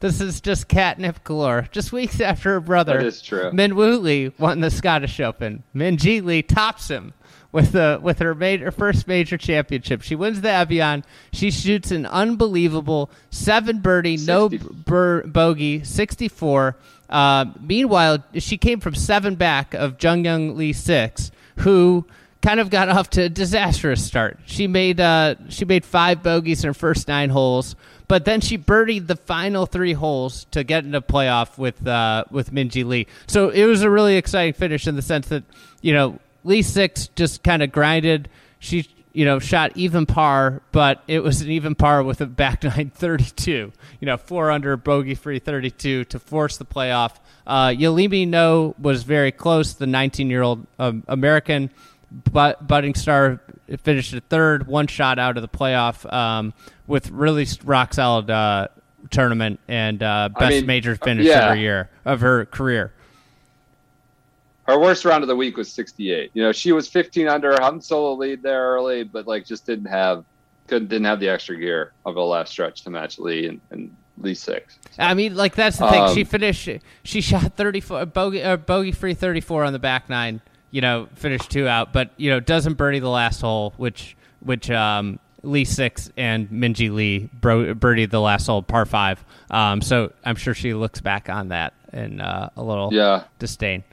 This 0.00 0.20
is 0.20 0.40
just 0.40 0.68
catnip 0.68 1.24
galore. 1.24 1.66
Just 1.72 1.90
weeks 1.92 2.20
after 2.20 2.50
her 2.54 2.60
brother, 2.60 2.98
That 2.98 3.06
is 3.06 3.22
true. 3.22 3.50
Min 3.52 3.74
Woo 3.74 3.98
Lee 3.98 4.32
won 4.38 4.60
the 4.60 4.70
Scottish 4.70 5.18
Open. 5.20 5.62
Minjee 5.74 6.22
Lee 6.22 6.42
tops 6.42 6.88
him 6.88 7.14
with 7.52 7.72
the 7.72 7.98
with 8.02 8.18
her 8.18 8.34
major 8.34 8.70
first 8.70 9.08
major 9.08 9.38
championship. 9.38 10.02
She 10.02 10.14
wins 10.14 10.42
the 10.42 10.50
Evian. 10.50 11.04
She 11.32 11.50
shoots 11.50 11.90
an 11.90 12.04
unbelievable 12.04 13.10
seven 13.30 13.78
birdie, 13.80 14.18
no 14.18 14.50
60. 14.50 14.68
bur- 14.84 15.22
bogey, 15.26 15.82
sixty 15.84 16.28
four. 16.28 16.76
Uh, 17.08 17.46
meanwhile, 17.60 18.24
she 18.34 18.56
came 18.56 18.80
from 18.80 18.94
seven 18.94 19.34
back 19.34 19.74
of 19.74 19.98
Jeongeun 19.98 20.56
Lee 20.56 20.72
six, 20.72 21.30
who 21.58 22.06
kind 22.42 22.60
of 22.60 22.70
got 22.70 22.88
off 22.96 23.10
to 23.10 23.22
a 23.22 23.28
disastrous 23.28 24.04
start. 24.04 24.38
She 24.46 24.66
made 24.66 25.00
uh, 25.00 25.36
she 25.48 25.64
made 25.64 25.84
five 25.84 26.22
bogeys 26.22 26.64
in 26.64 26.68
her 26.68 26.74
first 26.74 27.08
nine 27.08 27.30
holes, 27.30 27.76
but 28.08 28.24
then 28.24 28.40
she 28.40 28.58
birdied 28.58 29.06
the 29.06 29.16
final 29.16 29.66
three 29.66 29.92
holes 29.92 30.46
to 30.50 30.64
get 30.64 30.84
into 30.84 31.00
playoff 31.00 31.58
with 31.58 31.86
uh, 31.86 32.24
with 32.30 32.52
Minjee 32.52 32.84
Lee. 32.84 33.06
So 33.26 33.50
it 33.50 33.64
was 33.64 33.82
a 33.82 33.90
really 33.90 34.16
exciting 34.16 34.54
finish 34.54 34.86
in 34.86 34.96
the 34.96 35.02
sense 35.02 35.28
that 35.28 35.44
you 35.80 35.92
know 35.92 36.18
Lee 36.44 36.62
six 36.62 37.08
just 37.08 37.42
kind 37.42 37.62
of 37.62 37.72
grinded. 37.72 38.28
She 38.58 38.88
you 39.14 39.24
know, 39.24 39.38
shot 39.38 39.72
even 39.76 40.04
par, 40.04 40.60
but 40.72 41.02
it 41.08 41.22
was 41.22 41.40
an 41.40 41.50
even 41.50 41.74
par 41.74 42.02
with 42.02 42.20
a 42.20 42.26
back 42.26 42.62
nine 42.64 42.90
32. 42.94 43.72
You 44.00 44.06
know, 44.06 44.18
four 44.18 44.50
under, 44.50 44.76
bogey 44.76 45.14
free 45.14 45.38
32 45.38 46.04
to 46.04 46.18
force 46.18 46.58
the 46.58 46.66
playoff. 46.66 47.12
Uh, 47.46 47.68
Yealimi 47.68 48.28
Noh 48.28 48.74
was 48.78 49.04
very 49.04 49.32
close. 49.32 49.74
The 49.74 49.86
19 49.86 50.28
year 50.28 50.42
old 50.42 50.66
um, 50.78 51.04
American 51.08 51.70
but 52.30 52.66
budding 52.66 52.94
star 52.94 53.40
finished 53.82 54.14
at 54.14 54.24
third, 54.28 54.66
one 54.66 54.86
shot 54.86 55.18
out 55.18 55.36
of 55.36 55.42
the 55.42 55.48
playoff 55.48 56.10
um, 56.12 56.54
with 56.86 57.10
really 57.10 57.46
rock 57.64 57.94
solid 57.94 58.30
uh, 58.30 58.68
tournament 59.10 59.60
and 59.68 60.02
uh, 60.02 60.28
best 60.38 60.52
mean, 60.52 60.66
major 60.66 60.96
finish 60.96 61.26
yeah. 61.26 61.40
of 61.40 61.48
her 61.50 61.56
year 61.56 61.90
of 62.04 62.20
her 62.20 62.46
career. 62.46 62.92
Her 64.66 64.78
worst 64.78 65.04
round 65.04 65.22
of 65.22 65.28
the 65.28 65.36
week 65.36 65.56
was 65.56 65.70
68. 65.72 66.30
You 66.34 66.42
know, 66.42 66.52
she 66.52 66.72
was 66.72 66.88
15 66.88 67.28
under, 67.28 67.52
hung 67.60 67.80
solo 67.80 68.14
lead 68.14 68.42
there 68.42 68.62
early, 68.72 69.04
but 69.04 69.26
like 69.26 69.44
just 69.44 69.66
didn't 69.66 69.86
have 69.86 70.24
couldn't 70.66 70.88
didn't 70.88 71.04
have 71.04 71.20
the 71.20 71.28
extra 71.28 71.56
gear 71.58 71.92
of 72.06 72.16
a 72.16 72.22
last 72.22 72.50
stretch 72.52 72.82
to 72.84 72.90
match 72.90 73.18
Lee 73.18 73.46
and, 73.46 73.60
and 73.70 73.94
Lee 74.18 74.34
six. 74.34 74.78
I 74.98 75.12
mean, 75.12 75.34
like 75.36 75.54
that's 75.54 75.76
the 75.76 75.88
thing. 75.90 76.14
she 76.14 76.20
Um, 76.22 76.26
finished. 76.26 76.68
She 77.02 77.20
shot 77.20 77.54
34 77.56 78.06
bogey 78.06 78.42
uh, 78.42 78.56
bogey 78.56 78.92
free 78.92 79.12
34 79.14 79.64
on 79.64 79.72
the 79.74 79.78
back 79.78 80.08
nine. 80.08 80.40
You 80.70 80.80
know, 80.80 81.08
finished 81.14 81.50
two 81.50 81.68
out, 81.68 81.92
but 81.92 82.10
you 82.16 82.30
know 82.30 82.40
doesn't 82.40 82.74
birdie 82.74 82.98
the 83.00 83.08
last 83.10 83.42
hole, 83.42 83.74
which 83.76 84.16
which 84.40 84.70
um, 84.70 85.18
Lee 85.42 85.66
six 85.66 86.10
and 86.16 86.48
Minjee 86.48 86.90
Lee 86.90 87.28
bro- 87.32 87.74
birdied 87.74 88.10
the 88.10 88.20
last 88.20 88.46
hole 88.46 88.62
par 88.62 88.86
five. 88.86 89.22
Um, 89.50 89.82
so 89.82 90.12
I'm 90.24 90.36
sure 90.36 90.54
she 90.54 90.72
looks 90.72 91.00
back 91.02 91.28
on 91.28 91.48
that 91.48 91.74
in 91.92 92.20
uh, 92.22 92.48
a 92.56 92.62
little 92.62 92.88
Yeah. 92.92 93.24
disdain. 93.38 93.84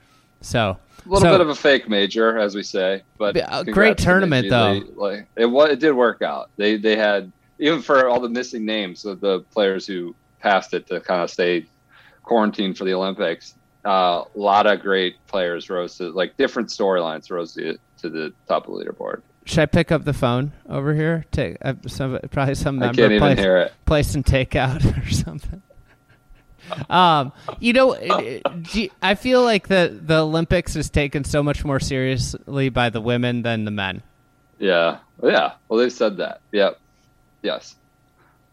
So 0.41 0.77
A 1.05 1.09
little 1.09 1.21
so- 1.21 1.31
bit 1.31 1.41
of 1.41 1.49
a 1.49 1.55
fake 1.55 1.87
major, 1.89 2.37
as 2.37 2.55
we 2.55 2.63
say, 2.63 3.03
but 3.17 3.35
a 3.37 3.63
great 3.71 3.97
tournament, 3.97 4.47
Minjee 4.47 4.49
though. 4.95 5.01
Like 5.01 5.27
it 5.35 5.45
it 5.47 5.79
did 5.79 5.93
work 5.93 6.21
out. 6.21 6.49
They 6.57 6.77
they 6.77 6.95
had 6.95 7.31
even 7.59 7.81
for 7.81 8.07
all 8.09 8.19
the 8.19 8.29
missing 8.29 8.65
names 8.65 9.05
of 9.05 9.19
the 9.19 9.41
players 9.51 9.85
who 9.85 10.15
passed 10.39 10.73
it 10.73 10.87
to 10.87 10.99
kind 10.99 11.21
of 11.21 11.29
stay 11.29 11.65
quarantined 12.23 12.77
for 12.77 12.85
the 12.85 12.93
Olympics. 12.93 13.55
Uh, 13.85 14.23
a 14.35 14.39
lot 14.39 14.67
of 14.67 14.79
great 14.81 15.15
players 15.27 15.69
rose 15.69 15.97
to 15.97 16.09
like 16.11 16.37
different 16.37 16.69
storylines 16.69 17.31
rose 17.31 17.53
to, 17.53 17.77
to 17.99 18.09
the 18.09 18.31
top 18.47 18.67
of 18.67 18.73
the 18.77 18.85
leaderboard. 18.85 19.21
should 19.45 19.59
I 19.59 19.65
pick 19.65 19.91
up 19.91 20.03
the 20.05 20.13
phone 20.13 20.51
over 20.69 20.93
here? 20.93 21.25
Take 21.31 21.57
uh, 21.63 21.73
some 21.87 22.19
probably 22.29 22.53
some 22.55 22.77
member 22.77 23.07
can't 23.07 23.19
place- 23.19 23.39
and 23.39 23.47
it. 23.47 23.73
play 23.85 24.03
some 24.03 24.23
takeout 24.23 24.85
or 25.07 25.09
something. 25.11 25.61
Um, 26.89 27.31
you 27.59 27.73
know, 27.73 27.93
it- 27.93 28.11
it- 28.45 28.63
do 28.71 28.81
you- 28.83 28.89
I 29.01 29.15
feel 29.15 29.43
like 29.43 29.67
the 29.67 29.97
the 30.01 30.19
Olympics 30.23 30.75
is 30.75 30.89
taken 30.89 31.23
so 31.23 31.41
much 31.43 31.63
more 31.65 31.79
seriously 31.79 32.69
by 32.69 32.89
the 32.89 33.01
women 33.01 33.41
than 33.43 33.65
the 33.65 33.71
men. 33.71 34.01
Yeah, 34.59 34.97
yeah. 35.23 35.53
Well, 35.67 35.79
they've 35.79 35.91
said 35.91 36.17
that. 36.17 36.41
Yep. 36.51 36.79
Yes, 37.41 37.75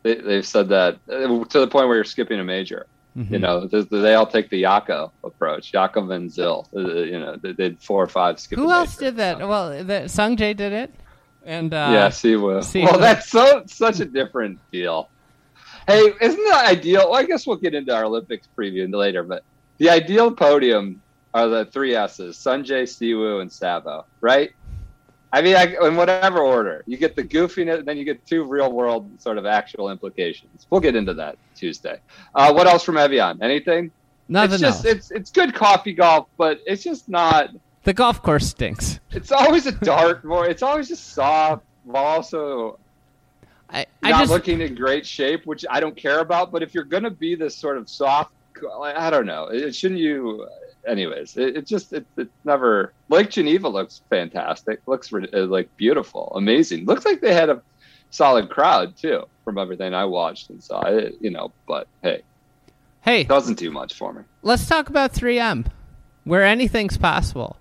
they 0.02 0.14
they've 0.14 0.46
said 0.46 0.68
that 0.70 0.96
uh, 1.10 1.44
to 1.44 1.60
the 1.60 1.66
point 1.68 1.88
where 1.88 1.96
you're 1.96 2.04
skipping 2.04 2.40
a 2.40 2.44
major. 2.44 2.86
Mm-hmm. 3.16 3.34
You 3.34 3.40
know, 3.40 3.66
they, 3.66 3.82
they 3.82 4.14
all 4.14 4.26
take 4.26 4.48
the 4.48 4.62
Yako 4.62 5.10
approach. 5.24 5.72
Yaakov 5.72 6.14
and 6.14 6.30
Zil. 6.32 6.68
Uh, 6.74 6.80
you 6.80 7.18
know, 7.18 7.34
they 7.36 7.52
did 7.52 7.82
four 7.82 8.02
or 8.02 8.06
five 8.06 8.38
skip. 8.38 8.58
Who 8.58 8.70
else 8.70 8.96
did 8.96 9.16
that? 9.16 9.40
Well, 9.40 9.70
the, 9.82 10.04
Sungjae 10.06 10.56
did 10.56 10.72
it, 10.72 10.94
and 11.44 11.74
uh, 11.74 11.90
yeah, 11.92 12.08
Siwoo. 12.08 12.60
Siwoo. 12.60 12.84
Well, 12.84 12.98
that's 13.00 13.28
so 13.28 13.64
such 13.66 13.98
a 14.00 14.04
different 14.04 14.60
deal. 14.70 15.08
Hey, 15.88 16.12
isn't 16.20 16.44
that 16.44 16.66
ideal? 16.66 17.10
Well, 17.10 17.18
I 17.18 17.24
guess 17.24 17.46
we'll 17.46 17.56
get 17.56 17.74
into 17.74 17.94
our 17.94 18.04
Olympics 18.04 18.46
preview 18.56 18.92
later, 18.94 19.22
but 19.22 19.42
the 19.78 19.88
ideal 19.88 20.30
podium 20.30 21.00
are 21.32 21.48
the 21.48 21.64
three 21.64 21.94
S's: 21.94 22.36
Sungjae, 22.36 22.82
Siwoo, 22.82 23.40
and 23.40 23.50
Sabo. 23.50 24.04
Right? 24.20 24.52
I 25.32 25.40
mean, 25.40 25.56
I, 25.56 25.76
in 25.86 25.96
whatever 25.96 26.40
order, 26.40 26.84
you 26.86 26.98
get 26.98 27.16
the 27.16 27.24
goofiness, 27.24 27.84
then 27.86 27.96
you 27.96 28.04
get 28.04 28.24
two 28.26 28.44
real-world 28.44 29.10
sort 29.20 29.38
of 29.38 29.46
actual 29.46 29.90
implications. 29.90 30.66
We'll 30.70 30.80
get 30.82 30.94
into 30.94 31.14
that 31.14 31.36
Tuesday. 31.54 32.00
Uh, 32.34 32.52
what 32.52 32.66
else 32.66 32.82
from 32.84 32.98
Evian? 32.98 33.42
Anything? 33.42 33.90
nothing 34.28 34.54
it's 34.54 34.60
just 34.60 34.84
else. 34.84 34.94
it's 34.94 35.10
it's 35.10 35.30
good 35.30 35.54
coffee 35.54 35.94
golf, 35.94 36.28
but 36.36 36.60
it's 36.66 36.82
just 36.82 37.08
not. 37.08 37.50
the 37.84 37.94
golf 37.94 38.22
course 38.22 38.48
stinks. 38.48 39.00
It's 39.12 39.32
always 39.32 39.64
a 39.64 39.72
dart 39.72 40.22
more. 40.32 40.46
It's 40.46 40.62
always 40.62 40.88
just 40.88 41.14
soft, 41.14 41.64
while 41.84 42.04
also 42.04 42.78
I, 43.70 43.86
I 44.02 44.10
not 44.10 44.20
just 44.20 44.32
looking 44.32 44.60
in 44.60 44.74
great 44.74 45.06
shape, 45.06 45.46
which 45.46 45.64
I 45.68 45.80
don't 45.80 45.96
care 45.96 46.20
about. 46.20 46.50
But 46.50 46.62
if 46.62 46.74
you're 46.74 46.84
going 46.84 47.02
to 47.02 47.10
be 47.10 47.34
this 47.34 47.54
sort 47.54 47.76
of 47.76 47.88
soft, 47.88 48.32
I 48.82 49.10
don't 49.10 49.26
know, 49.26 49.46
it, 49.46 49.74
shouldn't 49.74 50.00
you? 50.00 50.46
Anyways, 50.86 51.36
it, 51.36 51.56
it 51.56 51.66
just 51.66 51.92
it, 51.92 52.06
it 52.16 52.28
never. 52.44 52.92
Lake 53.08 53.30
Geneva 53.30 53.68
looks 53.68 54.02
fantastic. 54.08 54.80
Looks 54.86 55.12
uh, 55.12 55.20
like 55.46 55.74
beautiful, 55.76 56.32
amazing. 56.34 56.86
Looks 56.86 57.04
like 57.04 57.20
they 57.20 57.34
had 57.34 57.50
a 57.50 57.60
solid 58.10 58.48
crowd 58.48 58.96
too, 58.96 59.24
from 59.44 59.58
everything 59.58 59.94
I 59.94 60.04
watched 60.06 60.50
and 60.50 60.62
saw. 60.62 60.80
It, 60.86 61.16
you 61.20 61.30
know, 61.30 61.52
but 61.66 61.88
hey, 62.02 62.22
hey, 63.02 63.24
doesn't 63.24 63.58
do 63.58 63.70
much 63.70 63.94
for 63.94 64.12
me. 64.12 64.22
let's 64.42 64.66
talk 64.66 64.88
about 64.88 65.12
3M, 65.12 65.66
where 66.24 66.44
anything's 66.44 66.96
possible. 66.96 67.58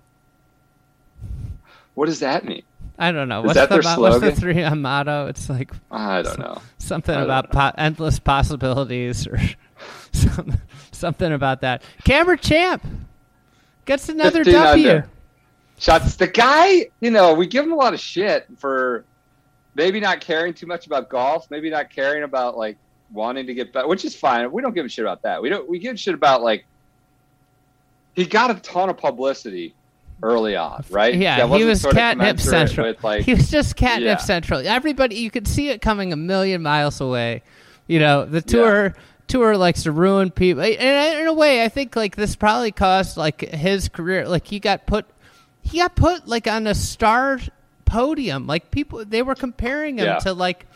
What 1.94 2.06
does 2.06 2.20
that 2.20 2.44
mean? 2.44 2.62
I 2.98 3.12
don't 3.12 3.28
know. 3.28 3.40
Is 3.40 3.46
What's 3.46 3.54
that 3.54 3.68
the 3.68 3.78
their 3.80 3.96
mo- 3.96 4.02
what's 4.02 4.20
the 4.20 4.46
3M 4.46 4.72
uh, 4.72 4.74
motto? 4.74 5.26
It's 5.28 5.48
like 5.48 5.70
I 5.90 6.22
don't 6.22 6.38
know. 6.38 6.60
something 6.78 7.14
don't 7.14 7.24
about 7.24 7.50
po- 7.52 7.72
endless 7.78 8.18
possibilities 8.18 9.26
or 9.26 9.38
some, 10.12 10.60
something 10.90 11.32
about 11.32 11.60
that. 11.60 11.82
Cameron 12.04 12.38
Champ 12.38 12.84
gets 13.84 14.08
another 14.08 14.42
W. 14.42 14.90
under. 14.90 15.08
Shots. 15.78 16.16
The 16.16 16.26
guy, 16.26 16.90
you 17.00 17.12
know, 17.12 17.34
we 17.34 17.46
give 17.46 17.64
him 17.64 17.72
a 17.72 17.76
lot 17.76 17.94
of 17.94 18.00
shit 18.00 18.46
for 18.56 19.04
maybe 19.76 20.00
not 20.00 20.20
caring 20.20 20.52
too 20.52 20.66
much 20.66 20.86
about 20.86 21.08
golf, 21.08 21.48
maybe 21.50 21.70
not 21.70 21.90
caring 21.90 22.24
about 22.24 22.56
like 22.56 22.76
wanting 23.12 23.46
to 23.46 23.54
get 23.54 23.72
better, 23.72 23.86
which 23.86 24.04
is 24.04 24.16
fine. 24.16 24.50
We 24.50 24.60
don't 24.60 24.74
give 24.74 24.84
a 24.84 24.88
shit 24.88 25.04
about 25.04 25.22
that. 25.22 25.40
We 25.40 25.48
don't. 25.48 25.68
We 25.68 25.78
give 25.78 25.94
a 25.94 25.96
shit 25.96 26.14
about 26.14 26.42
like 26.42 26.64
he 28.16 28.26
got 28.26 28.50
a 28.50 28.54
ton 28.54 28.90
of 28.90 28.96
publicity 28.96 29.74
early 30.22 30.56
on, 30.56 30.84
right? 30.90 31.14
Yeah, 31.14 31.46
he 31.56 31.64
was 31.64 31.84
catnip 31.84 32.40
central. 32.40 32.94
Like, 33.02 33.24
he 33.24 33.34
was 33.34 33.50
just 33.50 33.76
catnip 33.76 34.18
Yeah. 34.18 34.24
central. 34.24 34.66
Everybody, 34.66 35.16
you 35.16 35.30
could 35.30 35.46
see 35.48 35.68
it 35.70 35.80
coming 35.80 36.12
a 36.12 36.16
million 36.16 36.62
miles 36.62 37.00
away. 37.00 37.42
You 37.86 37.98
know, 38.00 38.24
the 38.24 38.42
tour 38.42 38.94
tour 39.28 39.56
likes 39.56 39.82
to 39.82 39.92
ruin 39.92 40.30
people, 40.30 40.62
and 40.62 41.20
in 41.20 41.26
a 41.26 41.32
way, 41.32 41.62
I 41.64 41.68
think 41.68 41.94
like 41.96 42.16
this 42.16 42.34
probably 42.36 42.72
cost 42.72 43.16
like 43.16 43.40
his 43.42 43.88
career. 43.88 44.26
Like 44.28 44.46
he 44.46 44.58
got 44.60 44.86
put, 44.86 45.06
he 45.62 45.78
got 45.78 45.94
put 45.96 46.26
like 46.26 46.46
on 46.46 46.66
a 46.66 46.74
star 46.74 47.38
podium. 47.84 48.46
Like 48.46 48.70
people, 48.70 49.04
they 49.04 49.22
were 49.22 49.34
comparing 49.34 49.98
him 49.98 50.06
Yeah. 50.06 50.18
to 50.20 50.32
like 50.32 50.66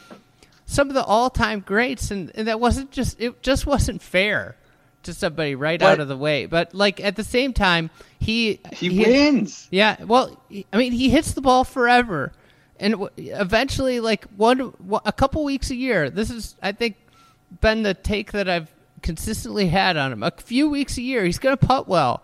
some 0.66 0.88
of 0.88 0.94
the 0.94 1.02
all 1.04 1.28
time 1.30 1.60
greats, 1.60 2.10
and, 2.10 2.30
and 2.34 2.48
that 2.48 2.60
wasn't 2.60 2.90
just 2.90 3.20
it. 3.20 3.42
Just 3.42 3.66
wasn't 3.66 4.00
fair 4.02 4.56
to 5.04 5.14
somebody 5.14 5.54
right 5.54 5.80
But- 5.80 5.86
out 5.92 6.00
of 6.00 6.08
the 6.08 6.16
way. 6.16 6.46
But 6.46 6.74
like 6.74 7.00
at 7.00 7.16
the 7.16 7.24
same 7.24 7.52
time, 7.52 7.90
he 8.18 8.60
he 8.72 8.88
wins. 8.90 9.68
yeah, 9.70 9.96
well, 10.04 10.40
he- 10.48 10.66
I 10.72 10.76
mean, 10.76 10.92
he 10.92 11.08
hits 11.10 11.32
the 11.32 11.40
ball 11.40 11.64
forever, 11.64 12.32
and 12.78 12.92
w- 12.94 13.10
eventually, 13.18 14.00
like 14.00 14.26
one, 14.36 14.58
one- 14.78 15.02
a 15.04 15.12
couple 15.12 15.44
weeks 15.44 15.70
a 15.70 15.74
year. 15.76 16.08
This 16.10 16.30
is, 16.30 16.54
I 16.62 16.72
think, 16.72 16.96
been 17.60 17.82
the 17.82 17.94
take 17.94 18.32
that 18.32 18.48
I've 18.48 18.70
consistently 19.02 19.66
had 19.68 19.96
on 19.96 20.12
him. 20.12 20.22
A 20.22 20.30
few 20.30 20.68
weeks 20.70 20.96
a 20.96 21.02
year, 21.02 21.24
he's 21.24 21.38
going 21.40 21.56
to 21.56 21.66
putt 21.66 21.88
well, 21.88 22.22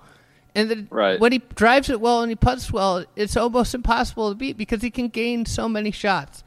and 0.54 0.70
then 0.70 0.86
Right. 0.90 1.18
when 1.18 1.32
he 1.32 1.42
drives 1.56 1.90
it 1.90 2.00
well 2.00 2.22
and 2.22 2.30
he 2.30 2.36
puts 2.36 2.72
well, 2.72 3.04
it's 3.16 3.36
almost 3.36 3.74
impossible 3.74 4.28
to 4.30 4.34
beat 4.36 4.56
because 4.56 4.82
he 4.82 4.90
can 4.90 5.08
gain 5.08 5.44
so 5.46 5.68
many 5.68 5.90
shots 5.90 6.44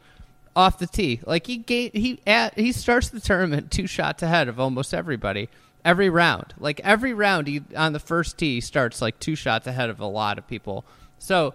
off 0.56 0.80
the 0.80 0.88
tee. 0.88 1.20
Like 1.26 1.48
he 1.48 1.58
gain, 1.58 1.92
he 1.94 2.20
at, 2.26 2.58
he 2.58 2.72
starts 2.72 3.10
the 3.10 3.20
tournament 3.20 3.72
two 3.72 3.88
shots 3.88 4.24
ahead 4.24 4.48
of 4.48 4.60
almost 4.60 4.94
everybody 4.94 5.50
every 5.84 6.10
round. 6.10 6.54
Like 6.60 6.80
every 6.84 7.14
round, 7.14 7.48
he 7.48 7.62
on 7.76 7.94
the 7.94 8.00
first 8.00 8.38
tee 8.38 8.62
starts 8.62 9.02
like 9.02 9.20
two 9.20 9.36
shots 9.36 9.68
ahead 9.68 9.90
of 9.90 10.00
a 10.00 10.06
lot 10.06 10.38
of 10.38 10.48
people. 10.48 10.86
So 11.20 11.54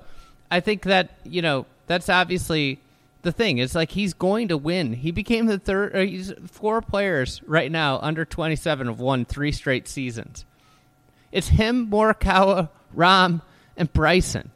I 0.50 0.60
think 0.60 0.82
that 0.82 1.10
you 1.24 1.42
know 1.42 1.66
that's 1.86 2.08
obviously 2.08 2.80
the 3.22 3.32
thing. 3.32 3.58
It's 3.58 3.74
like 3.74 3.90
he's 3.90 4.14
going 4.14 4.48
to 4.48 4.56
win. 4.56 4.92
He 4.92 5.10
became 5.10 5.46
the 5.46 5.58
third. 5.58 5.94
Uh, 5.94 6.00
he's 6.00 6.32
four 6.46 6.80
players 6.80 7.42
right 7.46 7.70
now 7.70 7.98
under 8.00 8.24
twenty 8.24 8.56
seven 8.56 8.86
have 8.86 9.00
won 9.00 9.24
three 9.24 9.52
straight 9.52 9.88
seasons. 9.88 10.44
It's 11.32 11.48
him, 11.48 11.90
Morikawa, 11.90 12.70
Rahm, 12.96 13.42
and 13.76 13.92
Bryson. 13.92 14.50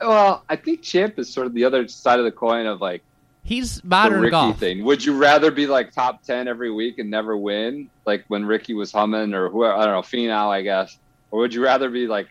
Well, 0.00 0.44
I 0.48 0.56
think 0.56 0.80
Champ 0.80 1.18
is 1.18 1.28
sort 1.28 1.46
of 1.46 1.52
the 1.52 1.64
other 1.64 1.86
side 1.88 2.18
of 2.18 2.24
the 2.24 2.32
coin 2.32 2.66
of 2.66 2.80
like 2.80 3.02
He's 3.50 3.82
modern 3.82 4.20
Rickie 4.20 4.30
golf. 4.30 4.58
thing. 4.60 4.84
Would 4.84 5.04
you 5.04 5.16
rather 5.16 5.50
be 5.50 5.66
like 5.66 5.90
top 5.92 6.22
ten 6.22 6.46
every 6.46 6.70
week 6.70 7.00
and 7.00 7.10
never 7.10 7.36
win, 7.36 7.90
like 8.06 8.24
when 8.28 8.44
Rickie 8.46 8.74
was 8.74 8.92
humming, 8.92 9.34
or 9.34 9.48
whoever 9.48 9.74
I 9.74 9.86
don't 9.86 9.94
know, 9.94 10.02
Finau, 10.02 10.46
I 10.50 10.62
guess, 10.62 10.96
or 11.32 11.40
would 11.40 11.52
you 11.52 11.64
rather 11.64 11.90
be 11.90 12.06
like? 12.06 12.28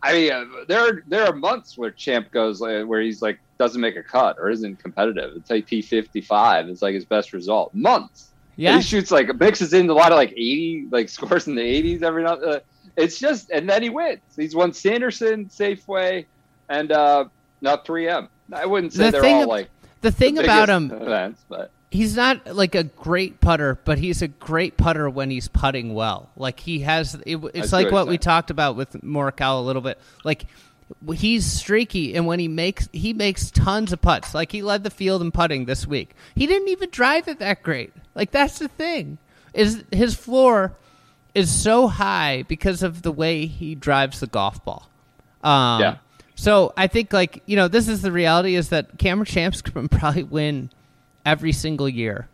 I 0.00 0.12
mean, 0.12 0.32
uh, 0.32 0.44
there 0.68 0.78
are 0.80 1.02
there 1.08 1.26
are 1.26 1.32
months 1.34 1.76
where 1.76 1.90
Champ 1.90 2.30
goes 2.30 2.62
uh, 2.62 2.84
where 2.86 3.00
he's 3.00 3.20
like 3.20 3.40
doesn't 3.58 3.80
make 3.80 3.96
a 3.96 4.04
cut 4.04 4.36
or 4.38 4.50
isn't 4.50 4.78
competitive. 4.78 5.32
It's 5.34 5.50
like 5.50 5.66
T 5.66 5.82
fifty 5.82 6.20
five. 6.20 6.68
It's 6.68 6.80
like 6.80 6.94
his 6.94 7.04
best 7.04 7.32
result. 7.32 7.74
Months. 7.74 8.28
Yeah, 8.54 8.76
He 8.76 8.82
shoots 8.82 9.10
like 9.10 9.34
mixes 9.40 9.72
in 9.72 9.90
a 9.90 9.92
lot 9.92 10.12
of 10.12 10.16
like 10.16 10.30
eighty 10.30 10.86
like 10.92 11.08
scores 11.16 11.48
in 11.48 11.56
the 11.56 11.62
eighties 11.62 12.04
every 12.04 12.22
night. 12.22 12.38
Uh, 12.40 12.60
it's 12.96 13.18
just 13.18 13.50
and 13.50 13.68
then 13.68 13.82
he 13.82 13.90
wins. 13.90 14.20
He's 14.36 14.54
won 14.54 14.72
Sanderson, 14.72 15.46
Safeway, 15.46 16.24
and 16.68 16.92
uh, 16.92 17.24
not 17.62 17.84
3M. 17.84 18.28
I 18.52 18.66
wouldn't 18.66 18.92
say 18.92 19.10
The 19.10 19.20
they're 19.20 19.24
all 19.34 19.48
like 19.48 19.68
The 20.02 20.10
thing 20.10 20.34
the 20.36 20.44
about 20.44 20.68
him, 20.70 20.90
events, 20.90 21.44
but 21.48 21.70
he's 21.90 22.16
not 22.16 22.54
like 22.56 22.74
a 22.74 22.84
great 22.84 23.40
putter, 23.40 23.78
but 23.84 23.98
he's 23.98 24.22
a 24.22 24.28
great 24.28 24.76
putter 24.76 25.10
when 25.10 25.30
he's 25.30 25.48
putting 25.48 25.94
well. 25.94 26.30
Like 26.36 26.60
he 26.60 26.80
has, 26.80 27.14
it, 27.26 27.36
it's 27.54 27.70
see 27.70 27.76
like 27.76 27.86
what 27.86 27.92
what 27.92 28.08
we 28.08 28.18
talked 28.18 28.50
about 28.50 28.76
with 28.76 28.92
Morikawa 29.02 29.58
a 29.58 29.62
little 29.62 29.82
bit. 29.82 29.98
Like 30.24 30.46
he's 31.14 31.44
streaky, 31.44 32.14
and 32.14 32.26
when 32.26 32.38
he 32.38 32.48
makes 32.48 32.88
he 32.92 33.12
makes 33.12 33.50
tons 33.50 33.92
of 33.92 34.00
putts. 34.00 34.34
Like 34.34 34.52
he 34.52 34.62
led 34.62 34.84
the 34.84 34.90
field 34.90 35.20
in 35.22 35.30
putting 35.32 35.66
this 35.66 35.86
week. 35.86 36.14
He 36.34 36.46
didn't 36.46 36.68
even 36.68 36.90
drive 36.90 37.28
it 37.28 37.38
that 37.40 37.62
great. 37.62 37.92
Like 38.14 38.30
that's 38.30 38.58
the 38.58 38.68
thing 38.68 39.18
is 39.52 39.84
his 39.90 40.14
floor 40.14 40.76
is 41.34 41.50
so 41.50 41.88
high 41.88 42.44
because 42.48 42.82
of 42.82 43.02
the 43.02 43.12
way 43.12 43.46
he 43.46 43.74
drives 43.74 44.20
the 44.20 44.26
golf 44.26 44.64
ball. 44.64 44.88
Um, 45.42 45.80
Yeah. 45.80 45.96
So 46.40 46.72
I 46.74 46.86
think 46.86 47.12
like 47.12 47.42
you 47.44 47.54
know 47.56 47.68
this 47.68 47.86
is 47.86 48.00
the 48.00 48.10
reality 48.10 48.54
is 48.54 48.70
that 48.70 48.96
Cameron 48.96 49.26
Champs 49.26 49.60
can 49.62 49.88
probably 49.88 50.22
win 50.22 50.70
every 51.26 51.52
single 51.52 51.86
year. 51.88 52.28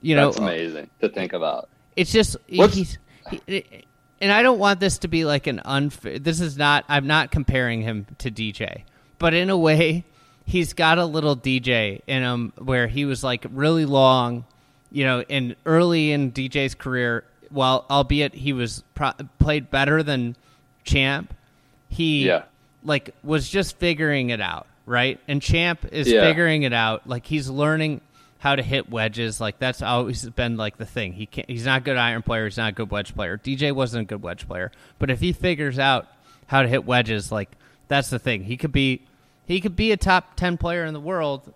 You 0.00 0.14
know, 0.14 0.26
that's 0.26 0.38
amazing 0.38 0.88
to 1.00 1.08
think 1.08 1.32
about. 1.32 1.68
it's 1.96 2.12
just 2.12 2.36
What's- 2.48 2.74
he's, 2.76 2.98
he, 3.48 3.64
and 4.20 4.30
I 4.30 4.42
don't 4.42 4.60
want 4.60 4.78
this 4.78 4.98
to 4.98 5.08
be 5.08 5.24
like 5.24 5.48
an 5.48 5.60
unfair. 5.64 6.20
This 6.20 6.40
is 6.40 6.56
not. 6.56 6.84
I'm 6.88 7.08
not 7.08 7.32
comparing 7.32 7.82
him 7.82 8.06
to 8.18 8.30
DJ, 8.30 8.82
but 9.18 9.34
in 9.34 9.50
a 9.50 9.58
way, 9.58 10.04
he's 10.46 10.72
got 10.72 10.98
a 10.98 11.04
little 11.04 11.36
DJ 11.36 12.02
in 12.06 12.22
him 12.22 12.52
where 12.56 12.86
he 12.86 13.04
was 13.04 13.24
like 13.24 13.44
really 13.50 13.84
long, 13.84 14.44
you 14.92 15.04
know, 15.04 15.24
and 15.28 15.56
early 15.66 16.12
in 16.12 16.30
DJ's 16.30 16.76
career. 16.76 17.24
While 17.50 17.84
albeit 17.90 18.34
he 18.34 18.52
was 18.52 18.84
pro- 18.94 19.14
played 19.40 19.70
better 19.72 20.04
than 20.04 20.36
Champ, 20.84 21.34
he 21.88 22.26
Yeah. 22.26 22.44
Like 22.84 23.14
was 23.22 23.48
just 23.48 23.76
figuring 23.78 24.30
it 24.30 24.40
out, 24.40 24.66
right? 24.86 25.20
And 25.28 25.40
Champ 25.42 25.86
is 25.92 26.08
Yeah. 26.08 26.22
figuring 26.22 26.62
it 26.62 26.72
out. 26.72 27.06
Like 27.06 27.26
he's 27.26 27.48
learning 27.50 28.00
how 28.38 28.54
to 28.54 28.62
hit 28.62 28.88
wedges. 28.88 29.40
Like 29.40 29.58
that's 29.58 29.82
always 29.82 30.28
been 30.30 30.56
like 30.56 30.76
the 30.76 30.86
thing. 30.86 31.12
He 31.12 31.26
can't. 31.26 31.48
He's 31.50 31.66
not 31.66 31.80
a 31.80 31.84
good 31.84 31.96
iron 31.96 32.22
player. 32.22 32.44
He's 32.44 32.56
not 32.56 32.70
a 32.70 32.74
good 32.74 32.90
wedge 32.90 33.14
player. 33.14 33.36
DJ 33.36 33.72
wasn't 33.72 34.02
a 34.02 34.06
good 34.06 34.22
wedge 34.22 34.46
player, 34.46 34.70
but 34.98 35.10
if 35.10 35.20
he 35.20 35.32
figures 35.32 35.78
out 35.78 36.06
how 36.46 36.62
to 36.62 36.68
hit 36.68 36.84
wedges, 36.84 37.32
like 37.32 37.50
that's 37.88 38.10
the 38.10 38.18
thing. 38.18 38.44
He 38.44 38.56
could 38.56 38.72
be 38.72 39.02
he 39.46 39.60
could 39.60 39.74
be 39.76 39.92
a 39.92 39.96
top 39.96 40.36
ten 40.36 40.56
player 40.56 40.84
in 40.84 40.94
the 40.94 41.00
world, 41.00 41.52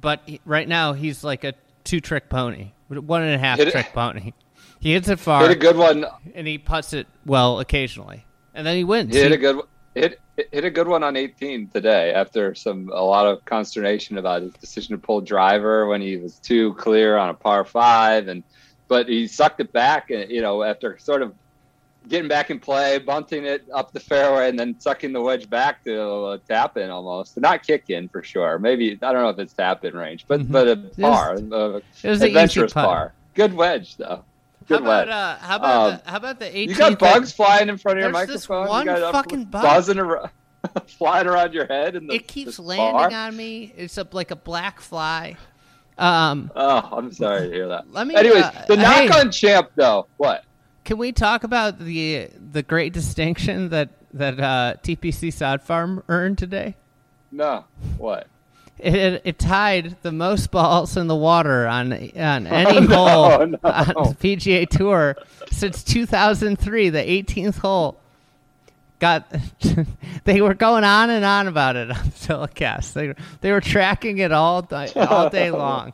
but 0.00 0.20
he, 0.26 0.40
right 0.44 0.66
now 0.68 0.92
he's 0.94 1.22
like 1.22 1.44
a 1.44 1.54
two 1.84 2.00
trick 2.00 2.28
pony, 2.28 2.70
one 2.88 3.22
and 3.22 3.34
a 3.34 3.38
half 3.38 3.58
Hit 3.58 3.68
it- 3.68 3.72
trick 3.72 3.90
pony. 3.94 4.32
He 4.80 4.94
hits 4.94 5.08
it 5.08 5.20
far 5.20 5.42
Hit 5.42 5.50
a 5.52 5.54
good 5.60 5.76
one. 5.76 6.04
and 6.34 6.44
he 6.46 6.58
puts 6.58 6.92
it 6.92 7.06
well 7.26 7.60
occasionally, 7.60 8.24
and 8.54 8.66
then 8.66 8.76
he 8.76 8.82
wins. 8.84 9.14
He 9.14 9.20
hit 9.20 9.28
He- 9.30 9.34
a 9.34 9.38
good 9.38 9.56
one. 9.56 9.66
hit 9.94 10.20
hit 10.36 10.64
a 10.64 10.70
good 10.70 10.88
one 10.88 11.02
on 11.02 11.16
18 11.16 11.68
today 11.68 12.12
after 12.12 12.54
some 12.54 12.88
a 12.92 13.02
lot 13.02 13.26
of 13.26 13.44
consternation 13.44 14.18
about 14.18 14.42
his 14.42 14.52
decision 14.54 14.96
to 14.96 14.98
pull 14.98 15.20
driver 15.20 15.86
when 15.86 16.00
he 16.00 16.16
was 16.16 16.38
too 16.38 16.74
clear 16.74 17.16
on 17.16 17.28
a 17.28 17.34
par 17.34 17.64
five 17.64 18.28
and 18.28 18.42
but 18.88 19.08
he 19.08 19.26
sucked 19.26 19.60
it 19.60 19.72
back 19.72 20.10
and 20.10 20.30
you 20.30 20.40
know 20.40 20.62
after 20.62 20.96
sort 20.98 21.22
of 21.22 21.34
getting 22.08 22.28
back 22.28 22.50
in 22.50 22.58
play 22.58 22.98
bunting 22.98 23.44
it 23.44 23.64
up 23.72 23.92
the 23.92 24.00
fairway 24.00 24.48
and 24.48 24.58
then 24.58 24.78
sucking 24.80 25.12
the 25.12 25.20
wedge 25.20 25.48
back 25.48 25.84
to 25.84 26.26
a 26.28 26.38
tap 26.38 26.76
in 26.76 26.90
almost 26.90 27.38
not 27.38 27.62
kick 27.64 27.84
in 27.90 28.08
for 28.08 28.22
sure 28.22 28.58
maybe 28.58 28.92
I 29.02 29.12
don't 29.12 29.22
know 29.22 29.28
if 29.28 29.38
it's 29.38 29.52
tap 29.52 29.84
in 29.84 29.94
range 29.94 30.24
but 30.26 30.50
but 30.50 30.66
a 30.68 30.76
par 31.00 31.36
Mm-hmm. 31.36 31.52
It 31.52 31.56
uh, 31.56 31.80
it 32.02 32.08
was 32.08 32.20
an 32.22 32.28
easy 32.28 32.36
adventurous 32.36 32.72
putt. 32.72 32.84
par 32.84 33.14
good 33.34 33.52
wedge 33.54 33.96
though 33.96 34.24
How 34.68 34.76
good 34.76 34.80
about 34.82 35.08
uh, 35.08 35.36
how 35.38 35.56
about 35.56 35.92
Um, 35.92 36.00
the, 36.04 36.10
how 36.10 36.16
about 36.16 36.38
the 36.40 36.46
18th? 36.46 36.68
you 36.68 36.74
got 36.74 36.98
bugs 36.98 37.32
flying 37.32 37.68
in 37.68 37.78
front 37.78 37.98
of 37.98 38.02
your 38.02 38.10
microphone. 38.12 38.68
one 38.68 38.86
you 38.86 38.92
got 38.92 39.12
fucking 39.12 39.44
bug. 39.46 39.62
buzzing 39.62 39.98
around, 39.98 40.30
flying 40.86 41.26
around 41.26 41.52
your 41.54 41.66
head, 41.66 41.96
and 41.96 42.10
It 42.12 42.26
keeps 42.28 42.58
landing 42.58 43.14
on 43.14 43.36
me. 43.36 43.72
It's 43.76 43.98
a, 43.98 44.06
like 44.12 44.30
a 44.30 44.36
black 44.36 44.80
fly. 44.80 45.36
Um, 45.98 46.50
Oh, 46.56 46.88
I'm 46.92 47.12
sorry 47.12 47.48
to 47.48 47.54
hear 47.54 47.68
that. 47.68 47.92
Let 47.92 48.06
me, 48.06 48.14
Anyways, 48.16 48.44
uh, 48.44 48.64
the 48.66 48.76
knock 48.76 48.94
hey. 49.02 49.08
on 49.20 49.30
champ 49.30 49.70
though. 49.76 50.06
What? 50.16 50.44
can 50.84 50.98
we 50.98 51.12
talk 51.12 51.44
about 51.44 51.78
the 51.78 52.28
the 52.50 52.62
great 52.62 52.92
distinction 52.92 53.68
that 53.68 53.90
that 54.14 54.40
uh, 54.40 54.74
TPC 54.82 55.32
Sod 55.32 55.62
Farm 55.62 56.02
earned 56.08 56.38
today? 56.38 56.76
No. 57.30 57.64
What? 57.98 58.26
It, 58.82 58.94
it, 58.94 59.22
it 59.24 59.38
tied 59.38 59.96
the 60.02 60.10
most 60.10 60.50
balls 60.50 60.96
in 60.96 61.06
the 61.06 61.14
water 61.16 61.66
on 61.68 61.92
on 61.92 62.46
oh, 62.48 62.50
any 62.50 62.80
No, 62.86 62.96
hole 62.96 63.46
no. 63.46 63.58
on 63.64 63.88
the 64.08 64.16
PGA 64.20 64.68
Tour 64.68 65.16
since 65.52 65.84
2003. 65.84 66.88
The 66.90 66.98
18th 66.98 67.58
hole 67.58 67.96
got. 68.98 69.32
they 70.24 70.40
were 70.40 70.54
going 70.54 70.82
on 70.84 71.10
and 71.10 71.24
on 71.24 71.46
about 71.46 71.76
it 71.76 71.90
on 71.92 72.04
the 72.04 72.26
telecast. 72.26 72.94
They 72.94 73.14
they 73.40 73.52
were 73.52 73.60
tracking 73.60 74.18
it 74.18 74.32
all 74.32 74.62
day, 74.62 74.90
all 74.96 75.30
day 75.30 75.50
long. 75.52 75.92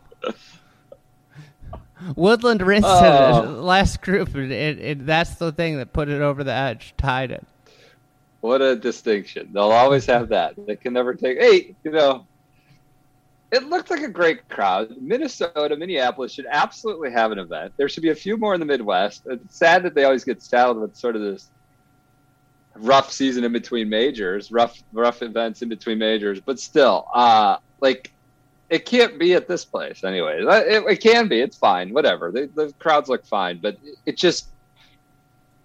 Woodland 2.15 2.62
rinsed 2.62 2.89
Oh. 2.89 3.43
it 3.43 3.47
last 3.61 4.01
group. 4.03 4.35
and 4.35 4.53
It, 4.53 4.79
it, 4.79 5.07
that's 5.07 5.35
the 5.35 5.51
thing 5.53 5.79
that 5.79 5.93
put 5.93 6.09
it 6.09 6.23
over 6.23 6.45
the 6.45 6.53
edge, 6.53 6.95
tied 6.97 7.33
it. 7.33 7.45
What 8.41 8.62
a 8.62 8.77
distinction. 8.77 9.51
They'll 9.53 9.73
always 9.73 10.07
have 10.07 10.29
that. 10.29 10.55
They 10.67 10.77
can 10.77 10.93
never 10.93 11.15
take. 11.15 11.39
Hey, 11.41 11.75
you 11.83 11.91
know, 11.91 12.25
it 13.51 13.65
looked 13.65 13.91
like 13.91 14.03
a 14.03 14.09
great 14.09 14.49
crowd. 14.49 14.95
Minnesota, 15.01 15.75
Minneapolis 15.77 16.33
should 16.33 16.47
absolutely 16.51 17.11
have 17.11 17.33
an 17.33 17.39
event. 17.39 17.73
There 17.77 17.89
should 17.89 18.03
be 18.03 18.11
a 18.11 18.15
few 18.15 18.37
more 18.37 18.55
in 18.55 18.61
the 18.61 18.67
Midwest. 18.67 19.23
It's 19.27 19.57
sad 19.57 19.83
that 19.85 19.95
they 19.95 20.05
always 20.05 20.25
get 20.25 20.43
saddled 20.43 20.81
with 20.81 20.97
sort 20.97 21.17
of 21.17 21.23
this 21.23 21.49
rough 22.77 23.11
season 23.11 23.45
in 23.45 23.53
between 23.53 23.89
majors, 23.89 24.53
rough 24.53 24.83
rough 24.93 25.23
events 25.23 25.63
in 25.63 25.69
between 25.69 25.99
majors. 25.99 26.41
But 26.41 26.61
still, 26.61 27.07
uh, 27.15 27.57
like 27.81 28.13
it 28.69 28.85
can't 28.85 29.19
be 29.19 29.35
at 29.35 29.49
this 29.49 29.65
place, 29.65 30.05
anyways. 30.05 30.47
Uh, 30.47 30.65
It, 30.67 30.85
it 30.87 30.97
can 31.01 31.27
be. 31.29 31.41
It's 31.41 31.57
fine. 31.57 31.93
Whatever. 31.95 32.31
The, 32.31 32.51
the 32.55 32.73
crowds 32.79 33.09
look 33.09 33.25
fine, 33.25 33.59
but 33.59 33.79
it 34.05 34.17
just 34.17 34.49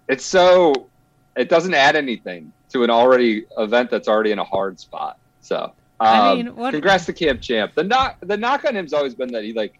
it's 0.08 0.24
so 0.24 0.88
it 1.36 1.48
doesn't 1.48 1.74
add 1.74 1.96
anything 1.96 2.52
to 2.70 2.82
an 2.82 2.90
already 2.90 3.44
event 3.58 3.90
that's 3.90 4.08
already 4.08 4.30
in 4.32 4.38
a 4.38 4.44
hard 4.44 4.80
spot. 4.80 5.18
So, 5.40 5.72
um, 6.00 6.08
I 6.08 6.34
mean, 6.34 6.56
what- 6.56 6.72
congrats 6.72 7.06
to 7.06 7.12
Cam 7.12 7.40
Champ. 7.40 7.74
The 7.74 7.84
knock 7.84 8.18
the 8.20 8.36
knock 8.36 8.64
on 8.64 8.74
him's 8.74 8.92
always 8.92 9.14
been 9.14 9.32
that 9.32 9.44
he 9.44 9.52
like 9.52 9.78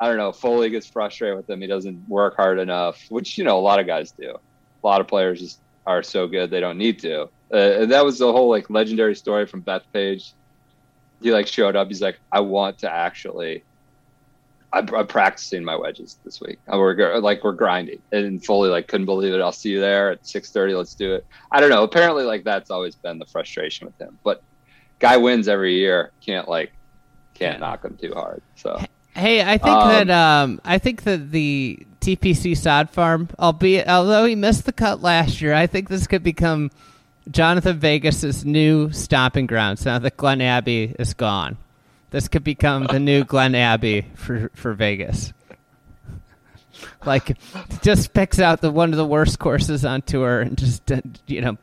I 0.00 0.08
don't 0.08 0.16
know, 0.16 0.32
Foley 0.32 0.70
gets 0.70 0.86
frustrated 0.86 1.36
with 1.36 1.48
him. 1.48 1.60
He 1.60 1.66
doesn't 1.66 2.08
work 2.08 2.36
hard 2.36 2.58
enough, 2.58 3.00
which 3.10 3.38
you 3.38 3.44
know 3.44 3.58
a 3.58 3.60
lot 3.60 3.78
of 3.80 3.86
guys 3.86 4.10
do. 4.10 4.30
A 4.30 4.86
lot 4.86 5.00
of 5.00 5.06
players 5.08 5.40
just 5.40 5.60
are 5.86 6.02
so 6.02 6.26
good 6.26 6.50
they 6.50 6.60
don't 6.60 6.78
need 6.78 6.98
to. 7.00 7.22
Uh, 7.52 7.56
and 7.56 7.92
that 7.92 8.04
was 8.04 8.18
the 8.18 8.30
whole 8.30 8.48
like 8.48 8.68
legendary 8.70 9.14
story 9.14 9.46
from 9.46 9.62
Bethpage. 9.62 10.32
He 11.22 11.32
like 11.32 11.46
showed 11.46 11.76
up. 11.76 11.88
He's 11.88 12.02
like, 12.02 12.18
I 12.32 12.40
want 12.40 12.78
to 12.78 12.90
actually. 12.92 13.62
I'm, 14.72 14.92
I'm 14.92 15.06
practicing 15.06 15.62
my 15.62 15.76
wedges 15.76 16.18
this 16.24 16.40
week. 16.40 16.58
Uh, 16.66 16.76
We're 16.76 17.20
like 17.20 17.44
we're 17.44 17.52
grinding, 17.52 18.02
and 18.10 18.44
Foley 18.44 18.70
like 18.70 18.88
couldn't 18.88 19.06
believe 19.06 19.32
it. 19.32 19.40
I'll 19.40 19.52
see 19.52 19.70
you 19.70 19.80
there 19.80 20.10
at 20.10 20.24
6:30. 20.24 20.76
Let's 20.76 20.94
do 20.96 21.14
it. 21.14 21.24
I 21.52 21.60
don't 21.60 21.70
know. 21.70 21.84
Apparently, 21.84 22.24
like 22.24 22.42
that's 22.42 22.72
always 22.72 22.96
been 22.96 23.20
the 23.20 23.26
frustration 23.26 23.86
with 23.86 23.96
him. 24.00 24.18
But 24.24 24.42
guy 24.98 25.16
wins 25.16 25.48
every 25.48 25.76
year. 25.76 26.10
Can't 26.24 26.48
like 26.48 26.72
can't 27.34 27.60
knock 27.60 27.84
him 27.84 27.96
too 28.00 28.12
hard. 28.14 28.42
So 28.56 28.80
Hey, 29.14 29.42
I 29.42 29.58
think 29.58 29.76
Um, 29.76 29.88
that 29.88 30.10
um, 30.10 30.60
I 30.64 30.78
think 30.78 31.04
that 31.04 31.30
the 31.30 31.86
TPC 32.00 32.56
sod 32.56 32.90
farm, 32.90 33.28
albeit 33.38 33.88
although 33.88 34.24
he 34.24 34.34
missed 34.34 34.66
the 34.66 34.72
cut 34.72 35.02
last 35.02 35.40
year, 35.40 35.54
I 35.54 35.66
think 35.66 35.88
this 35.88 36.06
could 36.06 36.22
become 36.22 36.70
Jhonattan 37.30 37.76
Vegas's 37.76 38.44
new 38.44 38.90
stomping 38.92 39.46
grounds. 39.46 39.84
Now 39.84 39.98
that 40.00 40.16
Glen 40.16 40.40
Abbey 40.40 40.94
is 40.98 41.14
gone, 41.14 41.56
this 42.10 42.26
could 42.28 42.44
become 42.44 42.86
the 42.86 42.98
new 42.98 43.24
Glen 43.32 43.54
Abbey 43.54 44.06
for 44.14 44.50
for 44.54 44.74
Vegas. 44.74 45.32
Like, 47.06 47.36
just 47.82 48.12
picks 48.14 48.40
out 48.40 48.60
the 48.60 48.70
one 48.70 48.90
of 48.90 48.96
the 48.96 49.06
worst 49.06 49.38
courses 49.38 49.84
on 49.84 50.02
tour 50.02 50.40
and 50.40 50.58
just 50.58 50.90
you 51.26 51.40
know 51.40 51.56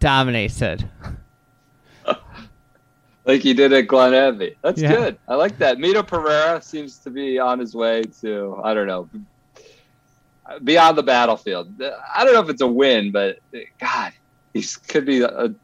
dominates 0.00 0.60
it. 0.60 0.84
Like 3.30 3.42
he 3.42 3.54
did 3.54 3.72
at 3.72 3.82
Glen 3.86 4.12
Abbey. 4.12 4.56
That's 4.62 4.82
Yeah. 4.82 4.94
good. 4.96 5.18
I 5.28 5.36
like 5.36 5.56
that. 5.58 5.78
Mito 5.78 6.04
Pereira 6.04 6.60
seems 6.60 6.98
to 6.98 7.10
be 7.10 7.38
on 7.38 7.58
his 7.60 7.74
way 7.76 8.02
to 8.22 8.60
I 8.64 8.74
don't 8.74 8.86
know 8.88 9.08
beyond 10.64 10.98
the 10.98 11.02
battlefield. 11.02 11.80
I 12.14 12.24
don't 12.24 12.34
know 12.34 12.40
if 12.40 12.48
it's 12.48 12.60
a 12.62 12.66
win, 12.66 13.12
but 13.12 13.38
God, 13.80 14.12
he 14.52 14.64
could 14.88 15.06
be 15.06 15.22
a, 15.22 15.54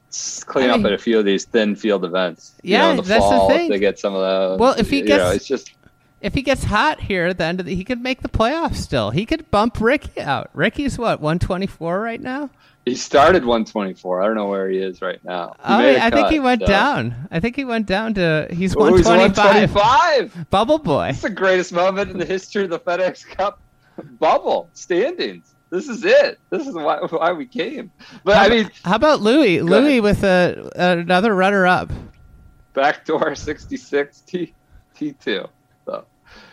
clean 0.47 0.71
I 0.71 0.75
up 0.75 0.77
mean- 0.79 0.87
at 0.87 0.93
a 0.93 0.99
few 0.99 1.19
of 1.19 1.25
these 1.25 1.45
thin 1.45 1.75
field 1.75 2.05
events. 2.05 2.55
you 2.63 2.73
Yeah, 2.75 2.83
know, 2.83 2.91
in 2.91 2.97
the 2.99 3.03
that's 3.03 3.25
the 3.25 3.31
fall, 3.31 3.51
if 3.51 3.57
thing. 3.57 3.71
They 3.71 3.79
get 3.81 3.99
some 3.99 4.15
of 4.15 4.21
those. 4.21 4.61
Well, 4.61 4.75
if 4.79 4.89
he 4.91 4.99
you 4.99 5.07
gets- 5.07 5.19
know, 5.25 5.31
it's 5.33 5.47
just 5.47 5.73
if 6.21 6.35
he 6.35 6.43
gets 6.43 6.65
hot 6.65 7.01
here 7.01 7.27
at 7.27 7.39
the 7.39 7.45
end 7.45 7.59
of 7.61 7.67
the, 7.67 7.75
he 7.75 7.83
could 7.85 8.01
make 8.01 8.23
the 8.23 8.29
playoffs 8.29 8.77
still. 8.77 9.11
He 9.11 9.27
could 9.27 9.51
bump 9.51 9.81
Rickie 9.81 10.21
out. 10.21 10.51
Rickie's 10.55 10.97
what, 10.99 11.21
124 11.21 12.01
right 12.01 12.21
now? 12.21 12.49
He 12.87 12.95
started 12.95 13.45
124. 13.45 14.23
I 14.23 14.27
don't 14.27 14.37
know 14.37 14.49
where 14.49 14.69
he 14.71 14.79
is 14.79 15.03
right 15.03 15.23
now. 15.25 15.57
He 15.59 15.73
Oh, 15.73 15.79
I 16.01 16.09
think 16.11 16.29
he 16.29 16.39
went 16.41 16.63
so- 16.63 16.67
down. 16.69 17.29
I 17.31 17.41
think 17.41 17.57
he 17.57 17.65
went 17.65 17.87
down 17.87 18.15
to 18.15 18.47
he's 18.51 18.75
Oh, 18.77 18.95
he's 18.95 19.05
125. 19.05 19.75
125. 19.75 20.51
Bubble 20.51 20.79
boy. 20.79 21.07
That's 21.09 21.23
the 21.23 21.31
greatest 21.31 21.73
moment 21.73 22.11
in 22.13 22.19
the 22.19 22.25
history 22.25 22.65
of 22.65 22.71
the 22.71 22.79
FedEx 22.79 23.27
Cup 23.29 23.61
bubble 24.21 24.71
standings. 24.73 25.53
This 25.71 25.89
is 25.89 26.05
it. 26.05 26.39
This 26.51 26.67
is 26.67 26.75
why 26.75 26.99
why 27.11 27.33
we 27.33 27.45
came. 27.45 27.91
But 28.23 28.37
I 28.37 28.49
mean, 28.49 28.71
How 28.85 28.95
about 28.95 29.21
Louis? 29.21 29.61
Louis 29.63 29.99
ahead. 29.99 30.03
with 30.05 30.23
a, 30.23 30.71
another 30.77 31.35
runner-up. 31.35 31.91
backdoor 32.73 33.35
66 33.35 34.21
T 34.21 34.55
T2. 34.97 35.49
So 35.87 36.05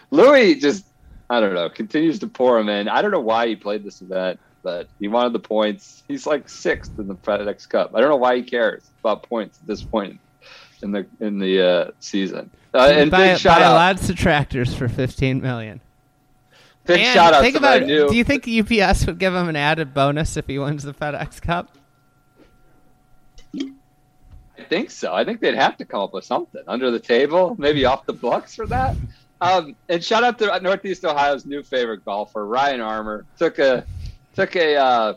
Louis 0.10 0.56
just 0.56 0.86
I 1.30 1.40
don't 1.40 1.54
know, 1.54 1.70
continues 1.70 2.18
to 2.20 2.28
pour 2.28 2.60
him 2.60 2.70
in. 2.70 2.88
I 2.90 3.02
don't 3.04 3.12
know 3.12 3.20
why 3.20 3.48
he 3.48 3.56
played 3.56 3.84
this 3.84 4.02
event, 4.02 4.40
but 4.64 4.88
he 5.00 5.08
wanted 5.08 5.34
the 5.34 5.40
points. 5.40 6.04
He's 6.08 6.26
like 6.26 6.50
sixth 6.50 6.98
in 6.98 7.08
the 7.08 7.16
FedEx 7.16 7.68
Cup. 7.70 7.92
I 7.94 8.00
don't 8.00 8.10
know 8.10 8.16
why 8.16 8.38
he 8.38 8.44
cares 8.44 8.90
about 9.02 9.24
points 9.24 9.60
at 9.62 9.68
this 9.68 9.84
point 9.84 10.20
in 10.82 10.92
the 10.92 11.06
in 11.20 11.40
the 11.40 11.62
uh, 11.62 11.92
season. 12.00 12.50
Uh, 12.74 12.92
and 12.94 13.12
buy, 13.12 13.28
big 13.28 13.38
shout 13.38 13.60
buy 13.60 13.66
out, 13.66 13.74
lots 13.74 14.10
of 14.10 14.16
tractors 14.16 14.74
for 14.74 14.88
fifteen 14.88 15.42
million. 15.42 15.82
big 16.86 17.02
And 17.02 17.14
shout 17.14 17.34
out 17.34 17.42
think 17.42 17.56
about. 17.56 17.86
Do 17.86 18.16
you 18.16 18.24
think 18.24 18.48
UPS 18.48 19.06
would 19.06 19.20
give 19.20 19.36
him 19.36 19.50
an 19.50 19.56
added 19.56 19.94
bonus 19.94 20.38
if 20.38 20.48
he 20.48 20.58
wins 20.58 20.84
the 20.84 20.94
FedEx 20.94 21.42
Cup? 21.42 21.78
I 24.58 24.64
think 24.70 24.92
so. 24.92 25.14
I 25.14 25.26
think 25.26 25.42
they'd 25.42 25.56
have 25.56 25.78
to 25.78 25.86
come 25.86 26.02
up 26.02 26.14
with 26.14 26.26
something 26.26 26.62
under 26.68 26.90
the 26.90 27.00
table, 27.00 27.56
maybe 27.58 27.86
off 27.86 28.06
the 28.06 28.14
books 28.14 28.56
for 28.56 28.66
that. 28.68 28.96
Um, 29.42 29.76
and 29.90 30.02
shout 30.02 30.24
out 30.24 30.40
to 30.40 30.60
Northeast 30.62 31.04
Ohio's 31.04 31.46
new 31.46 31.64
favorite 31.64 32.06
golfer, 32.06 32.46
Ryan 32.46 32.80
Armour. 32.80 33.26
Took 33.38 33.60
a 33.60 33.86
took 34.34 34.56
a 34.56 34.76
uh, 34.76 35.14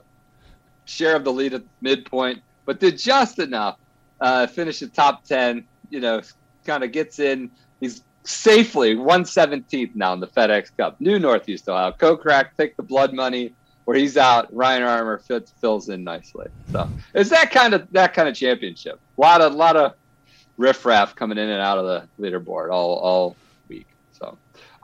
share 0.85 1.17
of 1.17 1.25
the 1.25 1.33
lead 1.33 1.55
at 1.55 1.63
midpoint, 1.81 2.43
but 2.65 2.81
did 2.81 2.99
just 2.99 3.39
enough. 3.39 3.79
Uh, 4.21 4.47
finish 4.47 4.81
the 4.81 4.89
top 4.89 5.25
ten. 5.25 5.65
You 5.91 6.01
know, 6.01 6.23
kind 6.65 6.83
of 6.83 6.93
gets 6.93 7.19
in. 7.19 7.51
He's 7.81 8.03
safely 8.25 8.97
117th 8.97 9.95
now 9.95 10.13
in 10.13 10.21
the 10.21 10.27
FedEx 10.27 10.77
Cup. 10.77 11.01
New 11.01 11.19
Northeast 11.19 11.69
Ohio. 11.69 11.93
Kokrak 11.93 12.49
take 12.57 12.77
the 12.77 12.83
blood 12.83 13.13
money 13.13 13.55
where 13.85 13.97
he's 13.97 14.17
out. 14.17 14.53
Ryan 14.55 14.83
Armour 14.83 15.19
fits, 15.19 15.53
fills 15.61 15.89
in 15.89 16.05
nicely. 16.05 16.49
So 16.73 16.89
it's 17.15 17.31
that 17.31 17.51
kind 17.51 17.73
of 17.73 17.91
that 17.93 18.15
kind 18.15 18.29
of 18.29 18.35
championship. 18.35 19.01
A 19.17 19.21
lot 19.21 19.41
of 19.41 19.55
lot 19.55 19.77
of 19.77 19.95
riffraff 20.59 21.15
coming 21.15 21.39
in 21.39 21.49
and 21.49 21.61
out 21.61 21.79
of 21.79 21.87
the 21.87 22.23
leaderboard 22.23 22.71
all 22.71 22.97
all 22.97 23.37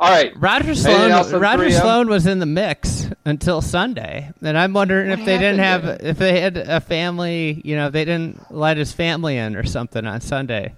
all 0.03 0.11
right, 0.11 0.33
Roger 0.37 0.75
Sloan. 0.75 1.41
Roger 1.41 1.71
Sloan 1.71 2.09
was 2.09 2.27
in 2.27 2.41
the 2.41 2.47
mix 2.47 3.07
until 3.25 3.63
Sunday, 3.63 4.33
and 4.43 4.59
I'm 4.59 4.73
wondering 4.73 5.11
if 5.13 5.25
they 5.25 5.39
didn't 5.39 5.61
have, 5.61 5.85
happened 5.85 6.09
if 6.09 6.19
they 6.19 6.41
had 6.41 6.57
a 6.57 6.81
family, 6.81 7.63
you 7.65 7.77
know, 7.77 7.89
they 7.89 8.05
didn't 8.05 8.51
let 8.51 8.77
his 8.79 8.93
family 8.93 9.37
in 9.37 9.55
or 9.55 9.63
something 9.63 10.05
on 10.05 10.21
Sunday. 10.21 10.75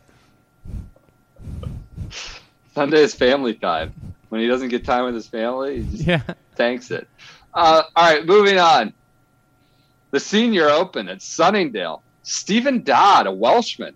Sunday 2.75 3.01
is 3.01 3.15
family 3.15 3.55
time. 3.55 3.95
When 4.29 4.41
he 4.43 4.47
doesn't 4.47 4.69
get 4.69 4.85
time 4.85 5.05
with 5.07 5.15
his 5.15 5.27
family, 5.27 5.83
he 5.83 5.91
just 5.97 6.07
Yeah. 6.07 6.23
tanks 6.57 6.91
it. 6.91 7.09
Uh, 7.55 7.83
all 7.97 8.05
right, 8.15 8.27
moving 8.27 8.59
on. 8.59 8.93
The 10.11 10.21
Senior 10.21 10.69
Open 10.69 11.09
at 11.09 11.23
Sunningdale. 11.23 12.03
Stephen 12.25 12.83
Dodd, 12.83 13.27
a 13.27 13.33
Welshman. 13.33 13.95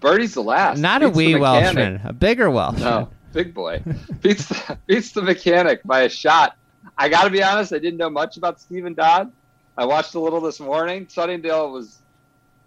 Birdie's 0.00 0.34
the 0.34 0.42
last. 0.42 0.78
Not 0.78 1.02
a 1.02 1.08
wee. 1.08 1.36
Welshman, 1.36 2.00
a 2.04 2.12
bigger 2.12 2.50
Welshman. 2.50 2.82
No, 2.82 3.08
big 3.32 3.54
boy. 3.54 3.82
beats 4.20 4.46
the, 4.48 4.78
beats 4.86 5.12
the 5.12 5.22
mechanic 5.22 5.82
by 5.84 6.02
a 6.02 6.08
shot. 6.08 6.56
I 6.98 7.08
got 7.08 7.24
to 7.24 7.30
be 7.30 7.42
honest, 7.42 7.72
I 7.72 7.78
didn't 7.78 7.98
know 7.98 8.10
much 8.10 8.36
about 8.36 8.60
Stephen 8.60 8.94
Dodd. 8.94 9.30
I 9.78 9.86
watched 9.86 10.14
a 10.14 10.20
little 10.20 10.40
this 10.40 10.60
morning. 10.60 11.06
Sunningdale 11.08 11.70
was 11.70 11.98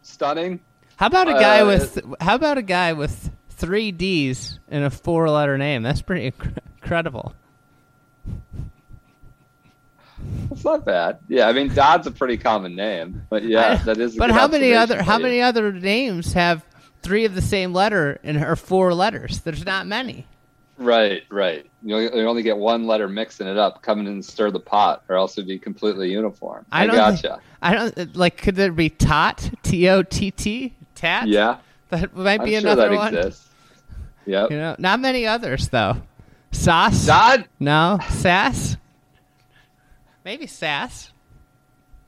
stunning. 0.01 0.59
How 0.97 1.07
about 1.07 1.27
a 1.27 1.33
guy 1.33 1.59
Uh, 1.61 1.67
with? 1.67 1.99
How 2.21 2.35
about 2.35 2.57
a 2.57 2.61
guy 2.61 2.93
with 2.93 3.29
three 3.49 3.91
D's 3.91 4.59
in 4.69 4.83
a 4.83 4.89
four-letter 4.89 5.57
name? 5.57 5.83
That's 5.83 6.01
pretty 6.01 6.31
inc- 6.31 6.57
incredible. 6.81 7.35
It's 10.51 10.63
not 10.63 10.85
bad. 10.85 11.19
Yeah, 11.27 11.47
I 11.47 11.53
mean 11.53 11.73
Dodd's 11.73 12.07
a 12.07 12.11
pretty 12.11 12.37
common 12.37 12.75
name, 12.75 13.25
but 13.29 13.43
yeah, 13.43 13.75
that 13.83 13.97
is. 13.97 14.15
A 14.15 14.19
But 14.19 14.27
good 14.27 14.35
how 14.35 14.47
many 14.47 14.73
other? 14.73 15.01
How 15.03 15.19
many 15.19 15.41
other 15.41 15.71
names 15.71 16.33
have 16.33 16.65
three 17.01 17.25
of 17.25 17.35
the 17.35 17.41
same 17.41 17.73
letter 17.73 18.19
in 18.23 18.37
her 18.37 18.55
four 18.55 18.93
letters? 18.93 19.41
There's 19.41 19.65
not 19.65 19.85
many. 19.85 20.25
Right, 20.77 21.23
right. 21.29 21.65
You 21.83 21.95
only, 21.95 22.19
you 22.19 22.27
only 22.27 22.43
get 22.43 22.57
one 22.57 22.85
letter 22.85 23.07
mixing 23.07 23.47
it 23.47 23.57
up, 23.57 23.81
coming 23.81 24.07
in 24.07 24.13
and 24.13 24.25
stir 24.25 24.51
the 24.51 24.59
pot, 24.59 25.03
or 25.07 25.15
else 25.15 25.37
it'd 25.37 25.47
be 25.47 25.57
completely 25.57 26.11
uniform. 26.11 26.65
I, 26.71 26.83
I 26.83 26.87
don't. 26.87 26.95
gotcha. 26.95 27.35
thi- 27.39 27.57
I 27.61 27.73
don't 27.75 28.15
like. 28.15 28.37
Could 28.37 28.55
there 28.55 28.71
be 28.73 28.89
tot? 28.89 29.49
T 29.63 29.87
O 29.89 30.03
T 30.03 30.31
T. 30.31 30.73
Tat. 30.95 31.27
yeah, 31.27 31.57
That 31.89 32.15
might 32.15 32.39
I'm 32.41 32.45
be 32.45 32.51
sure 32.51 32.59
another 32.59 32.89
that 32.89 32.95
one. 32.95 33.15
exists. 33.15 33.47
Yep. 34.25 34.51
You 34.51 34.57
know, 34.57 34.75
not 34.79 34.99
many 34.99 35.25
others 35.27 35.69
though. 35.69 35.97
Sauce. 36.51 37.05
Dodd, 37.05 37.47
No. 37.59 37.99
Sass. 38.09 38.75
Maybe 40.23 40.47
sass. 40.47 41.11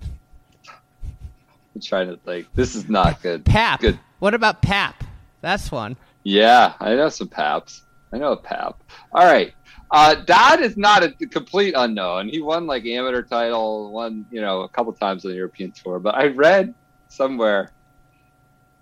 I'm 0.04 1.82
trying 1.82 2.08
to 2.10 2.18
think. 2.18 2.48
This 2.56 2.76
is 2.76 2.90
not 2.90 3.22
good. 3.22 3.46
Pap. 3.46 3.82
Good. 3.82 4.00
What 4.20 4.34
about 4.34 4.62
Pap? 4.62 5.04
That's 5.42 5.72
one. 5.72 5.96
Yeah, 6.24 6.74
I 6.80 6.96
know 6.96 7.10
some 7.10 7.28
Paps. 7.28 7.84
I 8.14 8.18
know 8.18 8.32
a 8.32 8.38
Pap. 8.38 8.82
All 9.12 9.26
right. 9.26 9.54
Uh, 9.90 10.16
Dodd 10.16 10.60
is 10.60 10.76
not 10.76 11.04
a 11.04 11.12
complete 11.28 11.74
unknown. 11.78 12.28
He 12.28 12.42
won 12.42 12.68
like 12.68 12.86
amateur 12.86 13.22
title, 13.22 13.92
won 13.92 14.26
you 14.32 14.42
know 14.42 14.62
a 14.62 14.70
couple 14.70 14.92
times 14.94 15.24
on 15.24 15.32
the 15.32 15.38
European 15.38 15.72
tour. 15.72 16.00
But 16.00 16.16
I 16.16 16.28
read 16.28 16.74
somewhere, 17.08 17.72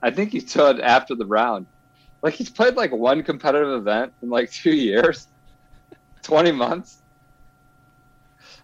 I 0.01 0.09
think 0.11 0.31
he 0.31 0.39
stood 0.39 0.79
after 0.79 1.13
the 1.15 1.25
round. 1.25 1.67
Like 2.23 2.33
he's 2.33 2.49
played 2.49 2.75
like 2.75 2.91
one 2.91 3.21
competitive 3.21 3.69
event 3.73 4.13
in 4.23 4.29
like 4.29 4.51
two 4.63 4.75
years, 4.75 5.27
twenty 6.23 6.51
months. 6.51 7.03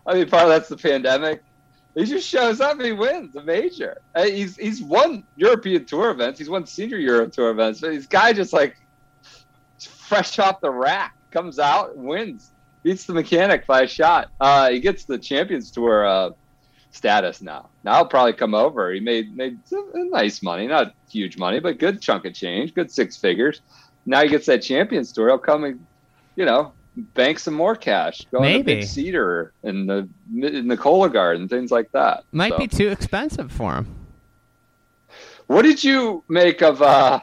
I 0.05 0.15
mean, 0.15 0.29
part 0.29 0.43
of 0.43 0.49
that's 0.49 0.69
the 0.69 0.77
pandemic. 0.77 1.43
He 1.93 2.05
just 2.05 2.27
shows 2.27 2.61
up 2.61 2.77
and 2.77 2.85
he 2.85 2.93
wins 2.93 3.35
a 3.35 3.43
major. 3.43 4.01
Uh, 4.15 4.23
He's 4.23 4.55
he's 4.55 4.81
won 4.81 5.25
European 5.35 5.85
Tour 5.85 6.09
events. 6.11 6.39
He's 6.39 6.49
won 6.49 6.65
Senior 6.65 6.97
Euro 6.97 7.27
Tour 7.27 7.51
events. 7.51 7.81
But 7.81 7.91
this 7.91 8.07
guy 8.07 8.33
just 8.33 8.53
like 8.53 8.77
fresh 10.11 10.37
off 10.39 10.59
the 10.59 10.69
rack 10.69 11.15
comes 11.31 11.57
out 11.57 11.95
wins, 11.95 12.51
beats 12.83 13.05
the 13.05 13.13
mechanic 13.13 13.65
by 13.65 13.83
a 13.83 13.87
shot. 13.87 14.29
Uh, 14.41 14.69
he 14.69 14.81
gets 14.81 15.05
the 15.05 15.17
Champions 15.17 15.71
Tour 15.71 16.05
uh, 16.05 16.29
status 16.91 17.41
now. 17.41 17.69
Now 17.85 17.95
he'll 17.99 18.07
probably 18.07 18.33
come 18.33 18.53
over. 18.53 18.91
He 18.91 18.99
made 18.99 19.33
made 19.37 19.57
some 19.65 19.89
nice 20.11 20.43
money, 20.43 20.67
not 20.67 20.93
huge 21.09 21.37
money, 21.37 21.61
but 21.61 21.79
good 21.79 22.01
chunk 22.01 22.25
of 22.25 22.33
change, 22.33 22.73
good 22.73 22.91
six 22.91 23.15
figures. 23.15 23.61
Now 24.05 24.21
he 24.23 24.27
gets 24.27 24.47
that 24.47 24.61
Champions 24.61 25.13
Tour. 25.13 25.29
He'll 25.29 25.37
come 25.37 25.63
and 25.63 25.85
you 26.35 26.43
know 26.43 26.73
bank 26.97 27.39
some 27.39 27.53
more 27.53 27.77
cash. 27.77 28.25
Go 28.33 28.41
Maybe. 28.41 28.75
Big 28.75 28.83
Cedar 28.83 29.53
and 29.63 29.87
the 29.89 30.09
in 30.35 30.67
the 30.67 30.75
Cola 30.75 31.09
Garden, 31.09 31.47
things 31.47 31.71
like 31.71 31.89
that. 31.93 32.25
Might 32.33 32.51
So. 32.51 32.57
be 32.57 32.67
too 32.67 32.89
expensive 32.89 33.49
for 33.49 33.75
him. 33.75 33.87
What 35.47 35.61
did 35.61 35.81
you 35.85 36.25
make 36.27 36.61
of? 36.61 36.81
uh 36.81 37.21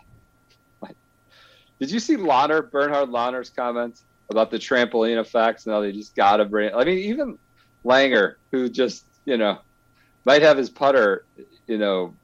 Did 1.79 1.91
you 1.91 2.01
see 2.01 2.17
Langer, 2.17 2.71
Bernhard 2.71 3.09
Langer's 3.09 3.51
comments 3.51 4.03
about 4.31 4.51
the 4.51 4.59
trampoline 4.59 5.21
effects? 5.21 5.67
Now 5.67 5.81
they 5.81 5.93
just 5.93 6.15
gotta 6.15 6.45
bring. 6.45 6.69
It. 6.69 6.75
I 6.75 6.85
mean, 6.85 6.99
even 6.99 7.39
Langer, 7.85 8.35
who 8.51 8.69
just 8.69 9.05
you 9.25 9.37
know 9.37 9.59
might 10.25 10.43
have 10.43 10.59
his 10.59 10.71
putter, 10.71 11.25
you 11.67 11.79
know, 11.79 12.15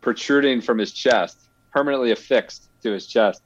protruding 0.00 0.60
from 0.60 0.78
his 0.78 0.92
chest, 0.92 1.38
permanently 1.72 2.10
affixed 2.10 2.68
to 2.82 2.90
his 2.92 3.06
chest, 3.06 3.42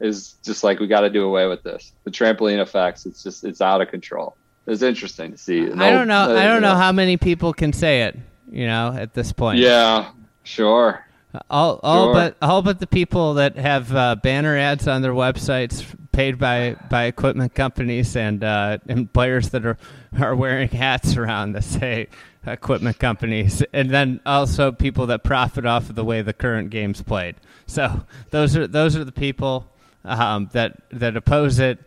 is 0.00 0.34
just 0.44 0.64
like 0.64 0.80
we 0.80 0.86
got 0.86 1.00
to 1.00 1.10
do 1.10 1.24
away 1.24 1.46
with 1.46 1.62
this. 1.62 1.92
The 2.04 2.10
trampoline 2.10 2.60
effects. 2.60 3.06
It's 3.06 3.22
just 3.22 3.44
it's 3.44 3.60
out 3.60 3.80
of 3.80 3.88
control. 3.88 4.36
It's 4.66 4.82
interesting 4.82 5.32
to 5.32 5.38
see. 5.38 5.70
I 5.70 5.90
don't 5.90 6.08
know. 6.08 6.32
uh, 6.32 6.36
I 6.36 6.46
don't 6.46 6.62
know 6.62 6.74
how 6.74 6.90
many 6.92 7.16
people 7.16 7.52
can 7.52 7.72
say 7.72 8.02
it. 8.02 8.18
You 8.50 8.66
know, 8.66 8.94
at 8.96 9.14
this 9.14 9.32
point. 9.32 9.58
Yeah, 9.58 10.10
sure. 10.44 11.05
All, 11.50 11.80
all 11.82 12.06
Sure. 12.06 12.14
but 12.14 12.36
all 12.42 12.62
but 12.62 12.80
the 12.80 12.86
people 12.86 13.34
that 13.34 13.56
have 13.56 13.94
uh, 13.94 14.16
banner 14.16 14.56
ads 14.56 14.86
on 14.88 15.02
their 15.02 15.12
websites 15.12 15.84
paid 16.12 16.38
by, 16.38 16.76
by 16.90 17.04
equipment 17.04 17.54
companies 17.54 18.16
and 18.16 18.42
uh, 18.42 18.78
and 18.88 19.12
players 19.12 19.50
that 19.50 19.64
are 19.66 19.78
are 20.18 20.34
wearing 20.34 20.68
hats 20.68 21.16
around 21.16 21.52
that 21.52 21.64
say 21.64 22.08
equipment 22.46 22.98
companies, 22.98 23.62
and 23.72 23.90
then 23.90 24.20
also 24.24 24.70
people 24.72 25.06
that 25.06 25.24
profit 25.24 25.66
off 25.66 25.90
of 25.90 25.96
the 25.96 26.04
way 26.04 26.22
the 26.22 26.32
current 26.32 26.70
game's 26.70 27.02
played. 27.02 27.34
So 27.66 28.04
those 28.30 28.56
are 28.56 28.66
those 28.66 28.96
are 28.96 29.04
the 29.04 29.12
people 29.12 29.66
um, 30.04 30.48
that 30.52 30.80
that 30.90 31.16
oppose 31.16 31.58
it, 31.58 31.78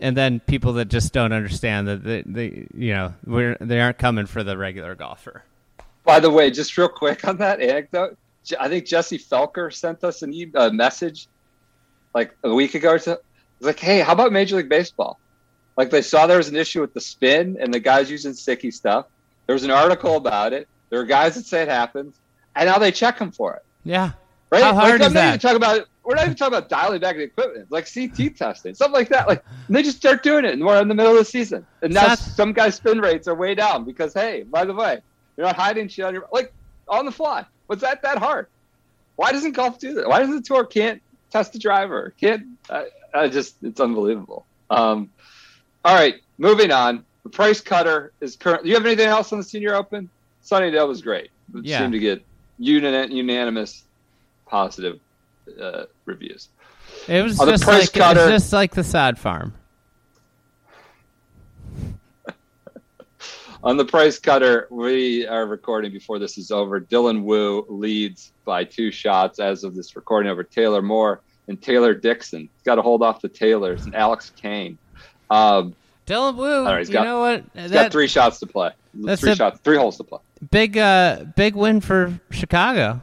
and 0.00 0.16
then 0.16 0.40
people 0.40 0.74
that 0.74 0.86
just 0.86 1.12
don't 1.12 1.32
understand 1.32 1.86
that 1.88 2.02
they, 2.04 2.22
they 2.26 2.66
you 2.74 2.92
know 2.92 3.14
we're 3.24 3.56
they 3.60 3.80
aren't 3.80 3.98
coming 3.98 4.26
for 4.26 4.42
the 4.42 4.56
regular 4.58 4.94
golfer. 4.94 5.44
By 6.04 6.20
the 6.20 6.30
way, 6.30 6.50
just 6.50 6.76
real 6.76 6.88
quick 6.88 7.26
on 7.26 7.36
that 7.38 7.60
anecdote, 7.60 8.16
I 8.58 8.68
think 8.68 8.86
Jesse 8.86 9.18
Felker 9.18 9.72
sent 9.72 10.04
us 10.04 10.22
an 10.22 10.32
e- 10.32 10.52
a 10.54 10.72
message 10.72 11.28
like 12.14 12.36
a 12.42 12.54
week 12.54 12.74
ago 12.74 12.92
or 12.92 12.98
so. 12.98 13.12
It's 13.12 13.66
like, 13.66 13.78
hey, 13.78 14.00
how 14.00 14.12
about 14.12 14.32
Major 14.32 14.56
League 14.56 14.68
Baseball? 14.68 15.18
Like 15.76 15.90
they 15.90 16.02
saw 16.02 16.26
there 16.26 16.38
was 16.38 16.48
an 16.48 16.56
issue 16.56 16.80
with 16.80 16.94
the 16.94 17.00
spin 17.00 17.56
and 17.60 17.72
the 17.72 17.80
guys 17.80 18.10
using 18.10 18.32
sticky 18.32 18.70
stuff. 18.70 19.06
There 19.46 19.54
was 19.54 19.64
an 19.64 19.70
article 19.70 20.16
about 20.16 20.52
it. 20.52 20.68
There 20.90 21.00
are 21.00 21.04
guys 21.04 21.34
that 21.34 21.44
say 21.44 21.62
it 21.62 21.68
happens, 21.68 22.16
and 22.54 22.68
now 22.68 22.78
they 22.78 22.92
check 22.92 23.18
them 23.18 23.30
for 23.30 23.54
it. 23.54 23.64
Yeah. 23.84 24.12
Right? 24.50 24.62
How 24.62 24.74
hard 24.74 25.00
like, 25.00 25.00
is 25.00 25.06
I'm 25.06 25.12
not 25.12 25.20
that? 25.20 25.28
even 25.28 25.40
talking 25.40 25.56
about 25.56 25.88
we're 26.04 26.14
not 26.14 26.24
even 26.24 26.36
talking 26.36 26.56
about 26.56 26.68
dialing 26.68 27.00
back 27.00 27.16
the 27.16 27.24
equipment, 27.24 27.70
like 27.70 27.92
CT 27.92 28.36
testing, 28.36 28.74
something 28.74 28.94
like 28.94 29.08
that. 29.08 29.26
Like 29.26 29.44
and 29.66 29.76
they 29.76 29.82
just 29.82 29.98
start 29.98 30.22
doing 30.22 30.44
it, 30.44 30.52
and 30.52 30.64
we're 30.64 30.80
in 30.80 30.88
the 30.88 30.94
middle 30.94 31.12
of 31.12 31.18
the 31.18 31.24
season, 31.24 31.66
and 31.82 31.92
now 31.92 32.14
some 32.14 32.52
guys' 32.52 32.76
spin 32.76 33.00
rates 33.00 33.26
are 33.28 33.34
way 33.34 33.54
down 33.54 33.84
because 33.84 34.14
hey, 34.14 34.44
by 34.44 34.64
the 34.64 34.72
way, 34.72 35.00
you're 35.36 35.46
not 35.46 35.56
hiding 35.56 35.88
shit 35.88 36.04
on 36.04 36.14
your 36.14 36.26
like 36.32 36.52
on 36.88 37.04
the 37.04 37.12
fly. 37.12 37.44
Was 37.68 37.80
that 37.80 38.02
that 38.02 38.18
hard? 38.18 38.46
Why 39.16 39.32
doesn't 39.32 39.52
golf 39.52 39.78
do 39.78 39.94
that? 39.94 40.08
Why 40.08 40.20
does 40.20 40.30
the 40.30 40.40
tour 40.42 40.64
can't 40.64 41.02
test 41.30 41.52
the 41.52 41.58
driver? 41.58 42.14
Can't 42.20 42.44
I, 42.70 42.86
I 43.14 43.28
just 43.28 43.56
it's 43.62 43.80
unbelievable. 43.80 44.44
Um, 44.70 45.10
all 45.84 45.94
right, 45.94 46.16
moving 46.38 46.70
on. 46.70 47.04
The 47.22 47.30
price 47.30 47.60
cutter 47.60 48.12
is 48.20 48.36
current. 48.36 48.62
Do 48.62 48.68
you 48.68 48.74
have 48.76 48.86
anything 48.86 49.08
else 49.08 49.32
on 49.32 49.38
the 49.38 49.44
Senior 49.44 49.74
Open? 49.74 50.08
Sunningdale 50.42 50.86
was 50.86 51.02
great. 51.02 51.30
It 51.54 51.64
Yeah. 51.64 51.78
seemed 51.80 51.92
to 51.94 51.98
get 51.98 52.24
unan- 52.60 53.10
unanimous 53.10 53.82
positive 54.46 55.00
uh, 55.60 55.84
reviews. 56.04 56.48
It 57.08 57.22
was 57.22 57.36
just 57.38 57.66
like 57.66 57.92
cutter- 57.92 58.20
it's 58.20 58.28
just 58.30 58.52
like 58.52 58.74
the 58.74 58.84
Sad 58.84 59.18
Farm. 59.18 59.54
On 63.66 63.76
the 63.76 63.84
price 63.84 64.16
cutter, 64.20 64.68
we 64.70 65.26
are 65.26 65.44
recording 65.44 65.90
before 65.92 66.20
this 66.20 66.38
is 66.38 66.52
over. 66.52 66.80
Dylan 66.80 67.24
Wu 67.24 67.66
leads 67.68 68.30
by 68.44 68.62
two 68.62 68.92
shots 68.92 69.40
as 69.40 69.64
of 69.64 69.74
this 69.74 69.96
recording 69.96 70.30
over 70.30 70.44
Taylor 70.44 70.82
Moore 70.82 71.20
and 71.48 71.60
Taylor 71.60 71.92
Dickson. 71.92 72.42
He's 72.42 72.62
got 72.64 72.76
to 72.76 72.82
hold 72.82 73.02
off 73.02 73.20
the 73.20 73.28
Taylors 73.28 73.84
and 73.84 73.94
Alex 73.96 74.30
Kane. 74.36 74.78
Um, 75.30 75.74
Dylan 76.06 76.36
Wu, 76.36 76.64
right, 76.64 76.78
he's 76.78 76.88
you 76.88 76.92
got- 76.92 77.04
know 77.06 77.18
what? 77.18 77.44
he's 77.54 77.70
That 77.72 77.84
got 77.86 77.92
three 77.92 78.06
shots 78.06 78.38
to 78.38 78.46
play. 78.46 78.70
Three 79.16 79.34
shots, 79.34 79.58
three 79.64 79.76
holes 79.76 79.96
to 79.96 80.04
play. 80.04 80.20
big, 80.52 80.78
uh, 80.78 81.24
big 81.34 81.56
win 81.56 81.80
for 81.80 82.20
Chicago. 82.30 83.00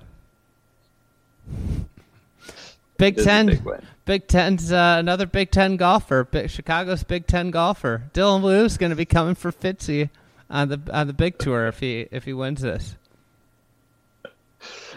Big 2.98 3.16
It 3.16 3.20
is 3.20 3.26
a 3.26 3.30
Ten, 3.30 3.46
big. 3.48 3.62
Big 4.06 4.28
Ten's 4.28 4.72
uh, 4.72 4.96
another 4.98 5.26
Big 5.26 5.52
Ten 5.52 5.76
golfer. 5.76 6.24
Big, 6.24 6.50
Chicago's 6.50 7.04
Big 7.04 7.28
Ten 7.28 7.52
golfer. 7.52 8.04
Dylan 8.14 8.42
Wu's 8.42 8.78
going 8.78 8.92
to 8.92 8.96
be 8.96 9.06
coming 9.06 9.36
for 9.36 9.52
Fitzy 9.52 10.10
on 10.54 10.70
the 10.70 10.80
on 10.94 11.08
the 11.08 11.14
big 11.14 11.38
tour 11.40 11.68
if 11.68 11.80
he 11.80 12.08
if 12.12 12.24
he 12.24 12.32
wins 12.32 12.62
this. 12.62 12.96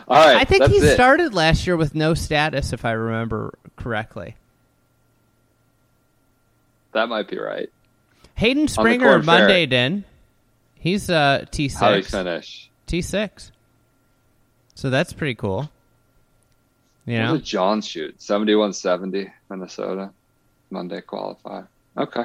All 0.06 0.14
right, 0.24 0.36
I 0.36 0.44
think 0.44 0.60
that's 0.60 0.72
he 0.72 0.78
it. 0.78 0.94
started 0.94 1.34
last 1.34 1.66
year 1.66 1.76
with 1.76 1.96
no 1.96 2.14
status, 2.14 2.72
if 2.72 2.84
I 2.84 2.92
remember 2.92 3.58
correctly. 3.74 4.36
That 6.92 7.08
might 7.08 7.28
be 7.28 7.38
right. 7.38 7.68
Hayden 8.36 8.68
Springer 8.68 9.20
Monday 9.22 9.64
in. 9.64 10.04
He's 10.76 11.10
uh 11.10 11.46
T 11.50 11.68
How 11.68 11.90
do 11.90 11.96
you 11.96 12.02
six. 12.02 12.12
finish? 12.12 12.70
T 12.86 13.02
six. 13.02 13.50
So 14.74 14.90
that's 14.90 15.12
pretty 15.12 15.34
cool. 15.34 15.70
You 17.06 17.18
What 17.18 17.24
know, 17.24 17.36
did 17.38 17.44
John 17.44 17.80
shoot? 17.80 18.20
7170, 18.20 19.32
Minnesota. 19.48 20.10
Monday 20.70 21.00
qualify. 21.00 21.62
Okay. 21.96 22.24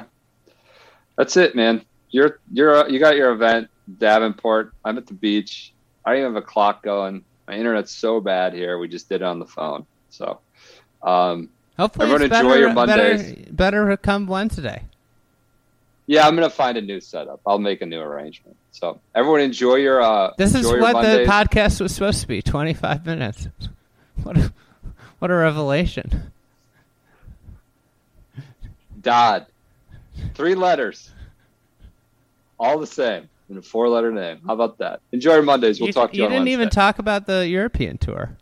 That's 1.16 1.36
it, 1.36 1.54
man. 1.56 1.84
You're 2.12 2.38
you're 2.52 2.88
you 2.88 3.00
got 3.00 3.16
your 3.16 3.32
event, 3.32 3.68
Davenport. 3.98 4.72
I'm 4.84 4.96
at 4.98 5.06
the 5.06 5.14
beach. 5.14 5.72
I 6.04 6.10
don't 6.10 6.20
even 6.20 6.34
have 6.34 6.42
a 6.42 6.46
clock 6.46 6.82
going. 6.82 7.24
My 7.48 7.54
internet's 7.54 7.90
so 7.92 8.20
bad 8.20 8.52
here. 8.54 8.78
We 8.78 8.86
just 8.86 9.08
did 9.08 9.16
it 9.16 9.24
on 9.24 9.38
the 9.40 9.46
phone. 9.46 9.86
So 10.10 10.38
um 11.02 11.48
hopefully 11.76 12.04
everyone 12.04 12.22
enjoy 12.22 12.48
better, 12.48 12.60
your 12.60 12.72
Mondays. 12.72 13.32
better 13.50 13.86
better 13.86 13.96
come 13.96 14.26
Wednesday. 14.26 14.82
yeah, 16.06 16.26
I'm 16.28 16.34
gonna 16.34 16.50
find 16.50 16.76
a 16.76 16.82
new 16.82 17.00
setup. 17.00 17.40
I'll 17.46 17.58
make 17.58 17.80
a 17.82 17.86
new 17.86 18.00
arrangement. 18.00 18.56
So 18.72 19.00
everyone 19.14 19.40
enjoy 19.40 19.76
your 19.76 20.02
uh 20.02 20.32
This 20.36 20.54
is 20.54 20.66
what 20.66 21.02
the 21.02 21.24
podcast 21.26 21.80
was 21.80 21.94
supposed 21.94 22.20
to 22.20 22.28
be. 22.28 22.42
Twenty 22.42 22.74
five 22.74 23.04
minutes. 23.06 23.48
What 24.22 24.36
a, 24.36 24.52
what 25.18 25.30
a 25.30 25.34
revelation. 25.34 26.30
Dodd. 29.00 29.46
Three 30.34 30.54
letters. 30.54 31.10
All 32.62 32.78
the 32.78 32.86
same. 32.86 33.28
In 33.50 33.58
a 33.58 33.62
four 33.62 33.88
letter 33.88 34.12
name. 34.12 34.40
How 34.46 34.54
about 34.54 34.78
that? 34.78 35.00
Enjoy 35.10 35.34
your 35.34 35.42
Mondays. 35.42 35.80
We'll 35.80 35.88
you 35.88 35.92
talk 35.92 36.12
to 36.12 36.16
you, 36.16 36.22
you 36.22 36.28
didn't 36.28 36.48
even 36.48 36.70
talk 36.70 37.00
about 37.00 37.26
the 37.26 37.46
European 37.46 37.98
tour. 37.98 38.36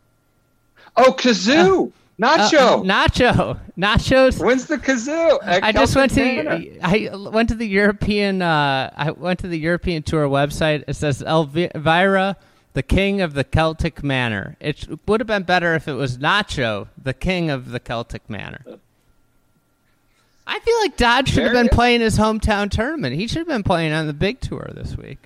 Oh, 0.96 1.14
Cazoo! 1.18 1.90
Uh, 2.22 2.36
Nacho. 2.38 2.84
Nacho. 2.84 3.58
Nachos. 3.78 4.44
When's 4.44 4.66
the 4.66 4.76
Cazoo? 4.76 5.38
I 5.42 5.72
just 5.72 5.96
went 5.96 6.12
to 6.12 6.20
the, 6.20 6.78
I 6.82 7.08
went 7.30 7.48
to 7.48 7.54
the 7.54 7.66
European 7.66 8.42
uh, 8.42 8.90
I 8.94 9.10
went 9.10 9.40
to 9.40 9.48
the 9.48 9.58
European 9.58 10.02
tour 10.02 10.28
website. 10.28 10.84
It 10.86 10.94
says 10.94 11.22
Elvira, 11.22 12.36
the 12.74 12.82
king 12.82 13.22
of 13.22 13.32
the 13.32 13.42
Celtic 13.42 14.04
Manor. 14.04 14.56
It 14.60 14.86
would 15.08 15.20
have 15.20 15.26
been 15.28 15.44
better 15.44 15.74
if 15.74 15.88
it 15.88 15.94
was 15.94 16.18
Nacho, 16.18 16.88
the 17.02 17.14
king 17.14 17.48
of 17.48 17.70
the 17.70 17.80
Celtic 17.80 18.28
Manor. 18.28 18.64
I 20.50 20.58
feel 20.58 20.78
like 20.80 20.96
Dodd 20.96 21.28
should 21.28 21.44
have 21.44 21.52
been 21.52 21.68
playing 21.68 22.00
his 22.00 22.18
hometown 22.18 22.68
tournament. 22.70 23.14
He 23.14 23.28
should 23.28 23.38
have 23.38 23.46
been 23.46 23.62
playing 23.62 23.92
on 23.92 24.08
the 24.08 24.12
big 24.12 24.40
tour 24.40 24.68
this 24.74 24.96
week. 24.96 25.18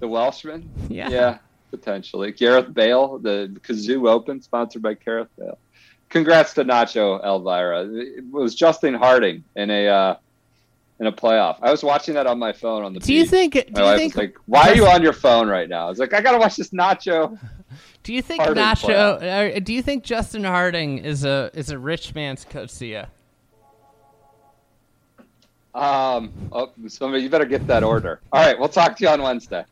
The 0.00 0.08
Welshman? 0.08 0.68
Yeah. 0.88 1.08
Yeah, 1.08 1.38
potentially. 1.70 2.32
Gareth 2.32 2.74
Bale, 2.74 3.18
the 3.18 3.56
Cazoo 3.62 4.08
Open, 4.10 4.42
sponsored 4.42 4.82
by 4.82 4.94
Gareth 4.94 5.28
Bale. 5.38 5.56
Congrats 6.08 6.52
to 6.54 6.64
Nacho 6.64 7.24
Elvira. 7.24 7.86
It 7.88 8.24
was 8.28 8.56
Justin 8.56 8.94
Harding 8.94 9.44
in 9.54 9.70
a 9.70 9.86
uh, 9.86 10.16
in 11.00 11.06
a 11.06 11.12
playoff. 11.12 11.58
I 11.62 11.70
was 11.70 11.82
watching 11.82 12.14
that 12.14 12.26
on 12.26 12.38
my 12.38 12.52
phone 12.52 12.84
on 12.84 12.92
the 12.92 13.00
Do 13.00 13.14
you 13.14 13.24
think? 13.24 13.54
Do 13.54 13.82
My 13.82 13.92
you 13.92 13.98
think? 13.98 14.16
like, 14.16 14.36
"Why 14.46 14.68
are 14.68 14.74
you 14.74 14.86
on 14.86 15.02
your 15.02 15.14
phone 15.14 15.48
right 15.48 15.68
now?" 15.68 15.86
I 15.86 15.88
was 15.88 15.98
like, 15.98 16.12
"I 16.12 16.20
gotta 16.20 16.38
watch 16.38 16.56
this 16.56 16.70
Nacho." 16.70 17.38
Do 18.02 18.14
you 18.14 18.22
think 18.22 18.42
Harding 18.42 18.62
Nacho? 18.62 19.56
Uh, 19.56 19.60
do 19.60 19.74
you 19.74 19.82
think 19.82 20.04
Justin 20.04 20.42
Harding 20.42 20.98
is 20.98 21.24
a 21.24 21.50
is 21.52 21.70
a 21.70 21.78
rich 21.78 22.14
man's 22.14 22.46
Coetzee? 22.46 23.06
Um, 25.74 26.32
oh, 26.50 26.72
somebody, 26.88 27.22
you 27.22 27.28
better 27.28 27.44
get 27.44 27.66
that 27.66 27.84
order. 27.84 28.20
All 28.32 28.42
right, 28.44 28.58
we'll 28.58 28.70
talk 28.70 28.96
to 28.96 29.04
you 29.04 29.10
on 29.10 29.22
Wednesday. 29.22 29.64